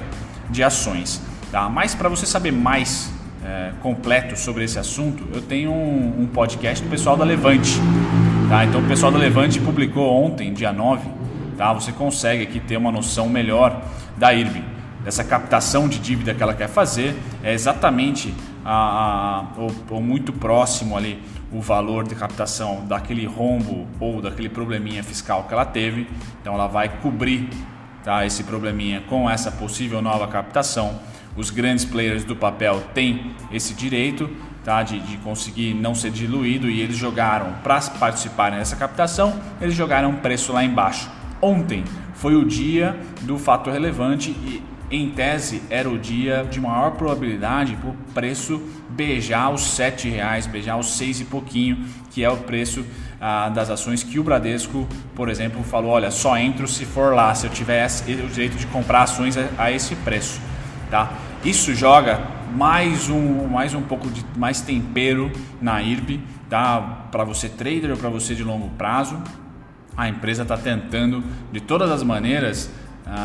de 0.49 0.63
ações. 0.63 1.21
Tá? 1.51 1.67
Mas 1.69 1.95
para 1.95 2.09
você 2.09 2.25
saber 2.25 2.51
mais 2.51 3.12
é, 3.45 3.71
completo 3.81 4.37
sobre 4.37 4.63
esse 4.63 4.79
assunto, 4.79 5.27
eu 5.33 5.41
tenho 5.41 5.71
um, 5.71 6.21
um, 6.21 6.27
podcast 6.27 6.83
do 6.83 6.89
pessoal 6.89 7.17
da 7.17 7.25
Levante. 7.25 7.77
Tá? 8.47 8.65
Então 8.65 8.81
o 8.81 8.87
pessoal 8.87 9.11
da 9.11 9.17
Levante 9.17 9.59
publicou 9.59 10.09
ontem, 10.23 10.53
dia 10.53 10.71
9, 10.71 11.09
tá? 11.57 11.73
você 11.73 11.91
consegue 11.91 12.43
aqui 12.43 12.59
ter 12.59 12.77
uma 12.77 12.91
noção 12.91 13.27
melhor 13.27 13.81
da 14.17 14.33
IRB, 14.33 14.63
dessa 15.03 15.23
captação 15.23 15.87
de 15.87 15.99
dívida 15.99 16.33
que 16.33 16.41
ela 16.41 16.53
quer 16.53 16.69
fazer, 16.69 17.15
é 17.43 17.53
exatamente 17.53 18.33
a, 18.63 18.73
a, 18.73 19.61
ou, 19.61 19.71
ou 19.89 20.01
muito 20.01 20.31
próximo 20.31 20.95
ali 20.95 21.21
o 21.51 21.61
valor 21.61 22.07
de 22.07 22.15
captação 22.15 22.85
daquele 22.87 23.25
rombo 23.25 23.85
ou 23.99 24.21
daquele 24.21 24.49
probleminha 24.49 25.03
fiscal 25.03 25.43
que 25.43 25.53
ela 25.53 25.65
teve. 25.65 26.07
Então 26.41 26.55
ela 26.55 26.67
vai 26.67 26.89
cobrir 26.99 27.47
tá, 28.03 28.25
esse 28.25 28.43
probleminha 28.43 29.01
com 29.01 29.29
essa 29.29 29.51
possível 29.51 30.01
nova 30.01 30.27
captação 30.27 30.99
os 31.35 31.49
grandes 31.49 31.85
players 31.85 32.23
do 32.23 32.35
papel 32.35 32.81
têm 32.93 33.35
esse 33.51 33.73
direito 33.73 34.29
tá, 34.63 34.81
de, 34.83 34.99
de 34.99 35.17
conseguir 35.17 35.73
não 35.73 35.93
ser 35.93 36.11
diluído 36.11 36.69
e 36.69 36.81
eles 36.81 36.95
jogaram 36.95 37.53
para 37.63 37.79
participarem 37.81 38.59
dessa 38.59 38.75
captação, 38.75 39.39
eles 39.59 39.75
jogaram 39.75 40.09
um 40.09 40.15
preço 40.15 40.53
lá 40.53 40.63
embaixo. 40.63 41.09
Ontem 41.41 41.83
foi 42.13 42.35
o 42.35 42.45
dia 42.45 42.97
do 43.21 43.37
fato 43.37 43.69
relevante 43.69 44.29
e 44.31 44.63
em 44.89 45.09
tese 45.09 45.61
era 45.69 45.89
o 45.89 45.97
dia 45.97 46.45
de 46.49 46.61
maior 46.61 46.91
probabilidade 46.91 47.75
para 47.75 47.89
o 47.89 47.95
preço 48.13 48.61
beijar 48.89 49.51
os 49.51 49.71
sete 49.71 50.07
reais, 50.07 50.45
beijar 50.45 50.77
os 50.77 50.95
seis 50.95 51.19
e 51.19 51.25
pouquinho, 51.25 51.83
que 52.11 52.23
é 52.23 52.29
o 52.29 52.37
preço 52.37 52.85
ah, 53.19 53.49
das 53.49 53.69
ações 53.71 54.03
que 54.03 54.19
o 54.19 54.23
Bradesco, 54.23 54.87
por 55.15 55.29
exemplo, 55.29 55.63
falou, 55.63 55.91
olha, 55.91 56.11
só 56.11 56.37
entro 56.37 56.67
se 56.67 56.85
for 56.85 57.15
lá, 57.15 57.33
se 57.33 57.47
eu 57.47 57.51
tivesse 57.51 58.03
o 58.13 58.27
direito 58.27 58.55
de 58.55 58.67
comprar 58.67 59.03
ações 59.03 59.35
a, 59.35 59.49
a 59.57 59.71
esse 59.71 59.95
preço. 59.95 60.39
Tá? 60.93 61.11
Isso 61.43 61.73
joga 61.73 62.21
mais 62.53 63.09
um, 63.09 63.47
mais 63.47 63.73
um 63.73 63.81
pouco 63.81 64.07
de 64.11 64.23
mais 64.37 64.61
tempero 64.61 65.31
na 65.59 65.81
IRB, 65.81 66.19
tá? 66.47 67.07
Para 67.11 67.23
você 67.23 67.49
trader 67.49 67.89
ou 67.89 67.97
para 67.97 68.09
você 68.09 68.35
de 68.35 68.43
longo 68.43 68.69
prazo. 68.77 69.19
A 69.97 70.07
empresa 70.07 70.43
está 70.43 70.55
tentando 70.55 71.23
de 71.51 71.59
todas 71.59 71.89
as 71.89 72.03
maneiras 72.03 72.69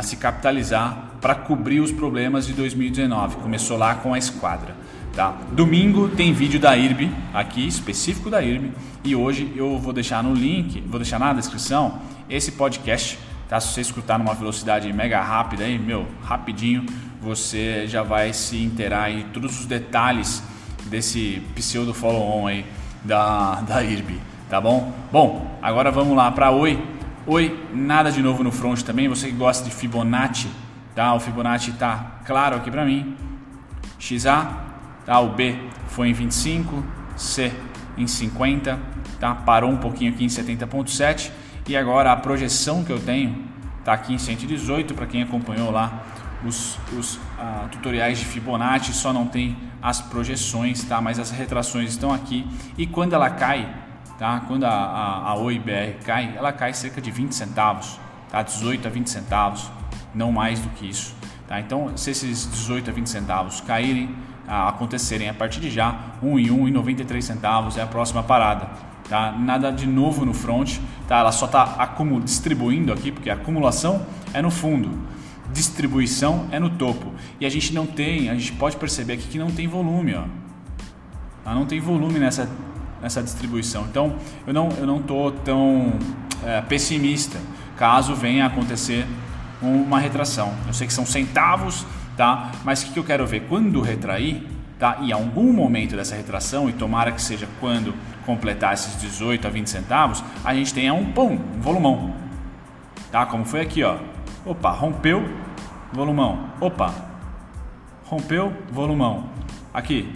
se 0.03 0.17
capitalizar 0.17 1.17
para 1.21 1.35
cobrir 1.35 1.81
os 1.81 1.93
problemas 1.93 2.47
de 2.47 2.55
2019. 2.55 3.37
Começou 3.37 3.77
lá 3.77 3.97
com 3.97 4.15
a 4.15 4.19
esquadra. 4.19 4.75
Tá? 5.15 5.37
Domingo 5.53 6.09
tem 6.09 6.33
vídeo 6.33 6.59
da 6.59 6.75
IRB 6.75 7.11
aqui, 7.35 7.67
específico 7.67 8.31
da 8.31 8.41
IRB, 8.41 8.73
e 9.05 9.15
hoje 9.15 9.53
eu 9.55 9.77
vou 9.79 9.93
deixar 9.93 10.23
no 10.23 10.33
link, 10.33 10.81
vou 10.89 10.99
deixar 10.99 11.19
na 11.19 11.35
descrição 11.35 11.99
esse 12.31 12.53
podcast. 12.53 13.19
Tá? 13.49 13.59
Se 13.59 13.69
você 13.69 13.81
escutar 13.81 14.19
numa 14.19 14.35
velocidade 14.35 14.93
mega 14.93 15.21
rápida 15.23 15.65
aí, 15.65 15.79
meu, 15.79 16.07
rapidinho, 16.23 16.85
você 17.21 17.87
já 17.87 18.03
vai 18.03 18.33
se 18.33 18.63
inteirar 18.63 19.11
em 19.11 19.23
todos 19.29 19.59
os 19.59 19.67
detalhes 19.67 20.43
desse 20.87 21.43
pseudo 21.55 21.95
follow-on 21.95 22.47
aí 22.47 22.67
da, 23.03 23.57
da 23.63 23.83
IRB, 23.83 24.19
tá 24.51 24.61
bom? 24.61 24.93
Bom, 25.11 25.59
agora 25.63 25.91
vamos 25.91 26.17
lá 26.17 26.31
para 26.31 26.51
Oi. 26.51 26.79
Oi, 27.27 27.59
nada 27.75 28.11
de 28.11 28.23
novo 28.23 28.43
no 28.43 28.53
front 28.53 28.83
também, 28.83 29.09
você 29.09 29.29
que 29.29 29.35
gosta 29.35 29.65
de 29.65 29.71
Fibonacci, 29.71 30.49
tá? 30.95 31.13
O 31.15 31.21
Fibonacci 31.21 31.73
tá 31.73 32.21
claro 32.25 32.57
aqui 32.57 32.71
para 32.71 32.85
mim. 32.85 33.17
XA, 33.99 34.47
tá? 35.05 35.21
O 35.21 35.31
B 35.31 35.59
foi 35.89 36.09
em 36.09 36.13
25, 36.13 36.83
C 37.17 37.53
em 37.99 38.07
50, 38.07 38.79
tá? 39.19 39.35
Parou 39.35 39.71
um 39.71 39.77
pouquinho 39.77 40.13
aqui 40.13 40.25
em 40.25 40.29
70.7 40.29 41.31
e 41.69 41.77
agora 41.77 42.11
a 42.11 42.17
projeção 42.17 42.83
que 42.83 42.91
eu 42.91 42.99
tenho 42.99 43.45
tá 43.85 43.93
aqui 43.93 44.15
em 44.15 44.19
118 44.19 44.95
para 44.95 45.07
quem 45.07 45.23
acompanhou 45.23 45.71
lá 45.71 46.03
os, 46.45 46.79
os 46.97 47.17
uh, 47.17 47.69
tutoriais 47.71 48.19
de 48.19 48.25
Fibonacci, 48.25 48.93
só 48.95 49.13
não 49.13 49.27
tem 49.27 49.57
as 49.83 50.01
projeções, 50.01 50.83
tá? 50.85 51.01
Mas 51.01 51.19
as 51.19 51.31
retrações 51.31 51.91
estão 51.91 52.13
aqui 52.13 52.47
e 52.77 52.87
quando 52.87 53.13
ela 53.13 53.29
cai, 53.29 53.69
tá? 54.19 54.41
Quando 54.47 54.65
a, 54.65 54.71
a, 54.71 55.31
a 55.31 55.35
OIBR 55.37 55.99
cai, 56.05 56.35
ela 56.37 56.53
cai 56.53 56.73
cerca 56.73 57.01
de 57.01 57.11
20 57.11 57.33
centavos, 57.33 58.01
tá? 58.31 58.43
18 58.43 58.89
a 58.89 58.91
20 58.91 59.11
centavos, 59.11 59.71
não 60.15 60.33
mais 60.33 60.61
do 60.61 60.69
que 60.71 60.89
isso, 60.89 61.15
tá? 61.47 61.61
Então, 61.61 61.97
se 61.97 62.11
esses 62.11 62.51
18 62.51 62.91
a 62.91 62.93
20 62.93 63.07
centavos 63.09 63.61
caírem, 63.61 64.15
acontecerem 64.47 65.29
a 65.29 65.35
partir 65.35 65.61
de 65.61 65.71
já, 65.71 65.95
1 66.23 66.39
em 66.39 66.51
1 66.51 66.69
e 66.69 66.71
93 66.71 67.23
centavos 67.23 67.77
é 67.77 67.83
a 67.83 67.87
próxima 67.87 68.23
parada. 68.23 68.88
Tá? 69.09 69.33
Nada 69.33 69.71
de 69.71 69.87
novo 69.87 70.27
no 70.27 70.35
front, 70.35 70.79
tá? 71.07 71.19
ela 71.19 71.33
só 71.33 71.47
está 71.47 71.95
distribuindo 72.23 72.93
aqui, 72.93 73.11
porque 73.11 73.31
a 73.31 73.35
acumulação 73.35 74.05
é 74.35 74.43
no 74.43 74.51
fundo, 74.51 74.91
distribuição 75.51 76.47
é 76.51 76.61
no 76.61 76.69
topo. 76.71 77.13
E 77.41 77.47
a 77.47 77.49
gente 77.49 77.73
não 77.73 77.87
tem, 77.87 78.29
a 78.29 78.35
gente 78.35 78.53
pode 78.53 78.77
perceber 78.77 79.15
aqui 79.15 79.27
que 79.27 79.39
não 79.39 79.51
tem 79.51 79.67
volume, 79.67 80.15
ó. 80.15 80.25
Ela 81.45 81.55
não 81.55 81.65
tem 81.65 81.81
volume 81.81 82.19
nessa, 82.19 82.47
nessa 83.01 83.23
distribuição. 83.23 83.87
Então 83.91 84.17
eu 84.47 84.53
não 84.53 84.69
eu 84.79 84.87
não 84.87 85.01
tô 85.01 85.31
tão 85.31 85.95
é, 86.45 86.61
pessimista 86.61 87.39
caso 87.79 88.15
venha 88.15 88.45
a 88.45 88.49
acontecer 88.49 89.07
uma 89.63 89.99
retração. 89.99 90.53
Eu 90.67 90.75
sei 90.75 90.87
que 90.87 90.93
são 90.93 91.07
centavos, 91.07 91.87
tá? 92.17 92.53
Mas 92.65 92.83
o 92.83 92.87
que, 92.87 92.93
que 92.93 92.99
eu 92.99 93.05
quero 93.05 93.27
ver? 93.27 93.47
Quando 93.49 93.81
retrair, 93.81 94.47
tá? 94.79 94.99
E 95.01 95.13
algum 95.13 95.53
momento 95.53 95.97
dessa 95.97 96.15
retração, 96.15 96.69
e 96.69 96.73
tomara 96.73 97.13
que 97.13 97.23
seja 97.23 97.49
quando 97.61 97.95
completar 98.29 98.75
esses 98.75 99.01
18 99.01 99.47
a 99.47 99.51
20 99.51 99.71
centavos, 99.71 100.23
a 100.45 100.55
gente 100.55 100.75
tenha 100.75 100.93
um 100.93 101.13
pum, 101.13 101.39
um 101.57 101.61
volumão. 101.63 102.15
Tá? 103.11 103.25
Como 103.25 103.43
foi 103.47 103.63
aqui, 103.63 103.83
ó. 103.83 103.97
Opa, 104.45 104.71
rompeu, 104.71 105.27
volumão. 105.91 106.51
Opa. 106.61 106.95
Rompeu, 108.05 108.53
volumão. 108.71 109.31
Aqui. 109.73 110.15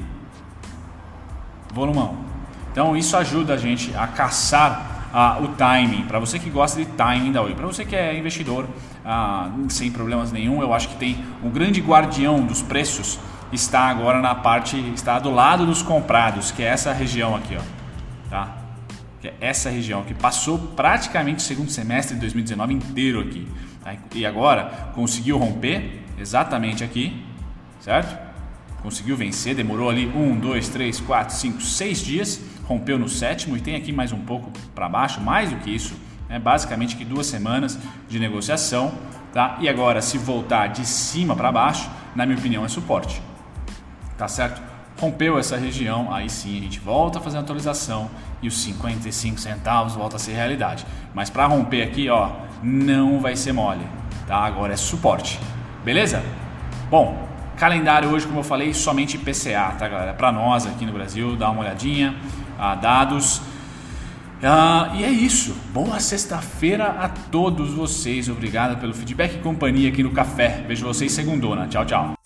Volumão. 1.72 2.18
Então 2.70 2.94
isso 2.94 3.16
ajuda 3.16 3.54
a 3.54 3.56
gente 3.56 3.96
a 3.96 4.06
caçar 4.06 5.08
ah, 5.10 5.38
o 5.40 5.48
timing. 5.48 6.04
Para 6.04 6.18
você 6.18 6.38
que 6.38 6.50
gosta 6.50 6.78
de 6.78 6.84
timing 6.84 7.32
da 7.32 7.40
Oi, 7.40 7.54
para 7.54 7.66
você 7.66 7.82
que 7.82 7.96
é 7.96 8.18
investidor 8.18 8.68
ah, 9.06 9.50
sem 9.70 9.90
problemas 9.90 10.30
nenhum, 10.30 10.60
eu 10.60 10.74
acho 10.74 10.88
que 10.88 10.96
tem 10.96 11.24
um 11.42 11.48
grande 11.48 11.80
guardião 11.80 12.44
dos 12.44 12.60
preços 12.60 13.18
está 13.50 13.84
agora 13.88 14.20
na 14.20 14.34
parte 14.34 14.78
está 14.94 15.18
do 15.18 15.30
lado 15.30 15.64
dos 15.64 15.82
comprados, 15.82 16.50
que 16.50 16.62
é 16.62 16.66
essa 16.66 16.92
região 16.92 17.34
aqui, 17.36 17.56
ó? 17.56 17.81
Que 19.22 19.28
é 19.28 19.34
essa 19.40 19.70
região 19.70 20.02
que 20.02 20.12
passou 20.12 20.58
praticamente 20.58 21.38
o 21.38 21.40
segundo 21.40 21.70
semestre 21.70 22.14
de 22.14 22.20
2019 22.20 22.74
inteiro 22.74 23.20
aqui, 23.20 23.48
tá? 23.82 23.94
e 24.14 24.26
agora 24.26 24.90
conseguiu 24.94 25.38
romper 25.38 26.02
exatamente 26.18 26.84
aqui, 26.84 27.24
certo? 27.80 28.18
Conseguiu 28.82 29.16
vencer, 29.16 29.54
demorou 29.54 29.88
ali 29.88 30.06
um, 30.08 30.38
dois, 30.38 30.68
três, 30.68 31.00
quatro, 31.00 31.34
cinco, 31.34 31.62
seis 31.62 32.00
dias 32.00 32.42
rompeu 32.64 32.98
no 32.98 33.08
sétimo 33.08 33.56
e 33.56 33.60
tem 33.60 33.76
aqui 33.76 33.92
mais 33.92 34.12
um 34.12 34.20
pouco 34.20 34.50
para 34.74 34.88
baixo, 34.88 35.20
mais 35.20 35.50
do 35.50 35.56
que 35.56 35.70
isso, 35.70 35.94
é 36.28 36.38
basicamente 36.38 36.96
que 36.96 37.04
duas 37.04 37.26
semanas 37.26 37.78
de 38.08 38.18
negociação, 38.18 38.94
tá? 39.32 39.58
E 39.60 39.68
agora 39.68 40.00
se 40.00 40.16
voltar 40.16 40.68
de 40.68 40.86
cima 40.86 41.36
para 41.36 41.52
baixo, 41.52 41.90
na 42.14 42.24
minha 42.24 42.38
opinião 42.38 42.64
é 42.64 42.68
suporte, 42.68 43.20
tá 44.16 44.26
certo? 44.26 44.71
Rompeu 45.02 45.36
essa 45.36 45.56
região, 45.56 46.14
aí 46.14 46.30
sim 46.30 46.56
a 46.58 46.60
gente 46.60 46.78
volta 46.78 47.18
a 47.18 47.20
fazer 47.20 47.36
a 47.36 47.40
atualização 47.40 48.08
e 48.40 48.46
os 48.46 48.62
55 48.62 49.36
centavos 49.40 49.96
volta 49.96 50.14
a 50.14 50.18
ser 50.20 50.30
realidade. 50.30 50.86
Mas 51.12 51.28
para 51.28 51.44
romper 51.44 51.82
aqui, 51.82 52.08
ó, 52.08 52.30
não 52.62 53.18
vai 53.18 53.34
ser 53.34 53.52
mole, 53.52 53.84
tá? 54.28 54.36
Agora 54.36 54.74
é 54.74 54.76
suporte, 54.76 55.40
beleza? 55.84 56.22
Bom, 56.88 57.28
calendário 57.56 58.10
hoje, 58.10 58.28
como 58.28 58.38
eu 58.38 58.44
falei, 58.44 58.72
somente 58.72 59.18
PCA, 59.18 59.74
tá 59.76 59.88
galera? 59.88 60.14
Para 60.14 60.30
nós 60.30 60.68
aqui 60.68 60.86
no 60.86 60.92
Brasil, 60.92 61.34
dá 61.34 61.50
uma 61.50 61.62
olhadinha 61.62 62.14
ah, 62.56 62.76
dados. 62.76 63.42
Ah, 64.40 64.92
e 64.94 65.02
é 65.02 65.10
isso. 65.10 65.52
Boa 65.74 65.98
sexta-feira 65.98 66.86
a 66.86 67.08
todos 67.08 67.74
vocês. 67.74 68.28
Obrigado 68.28 68.78
pelo 68.78 68.94
feedback 68.94 69.34
e 69.34 69.38
companhia 69.40 69.88
aqui 69.88 70.04
no 70.04 70.12
café. 70.12 70.64
Vejo 70.68 70.86
vocês 70.86 71.10
segundona. 71.10 71.66
Tchau, 71.66 71.84
tchau. 71.84 72.21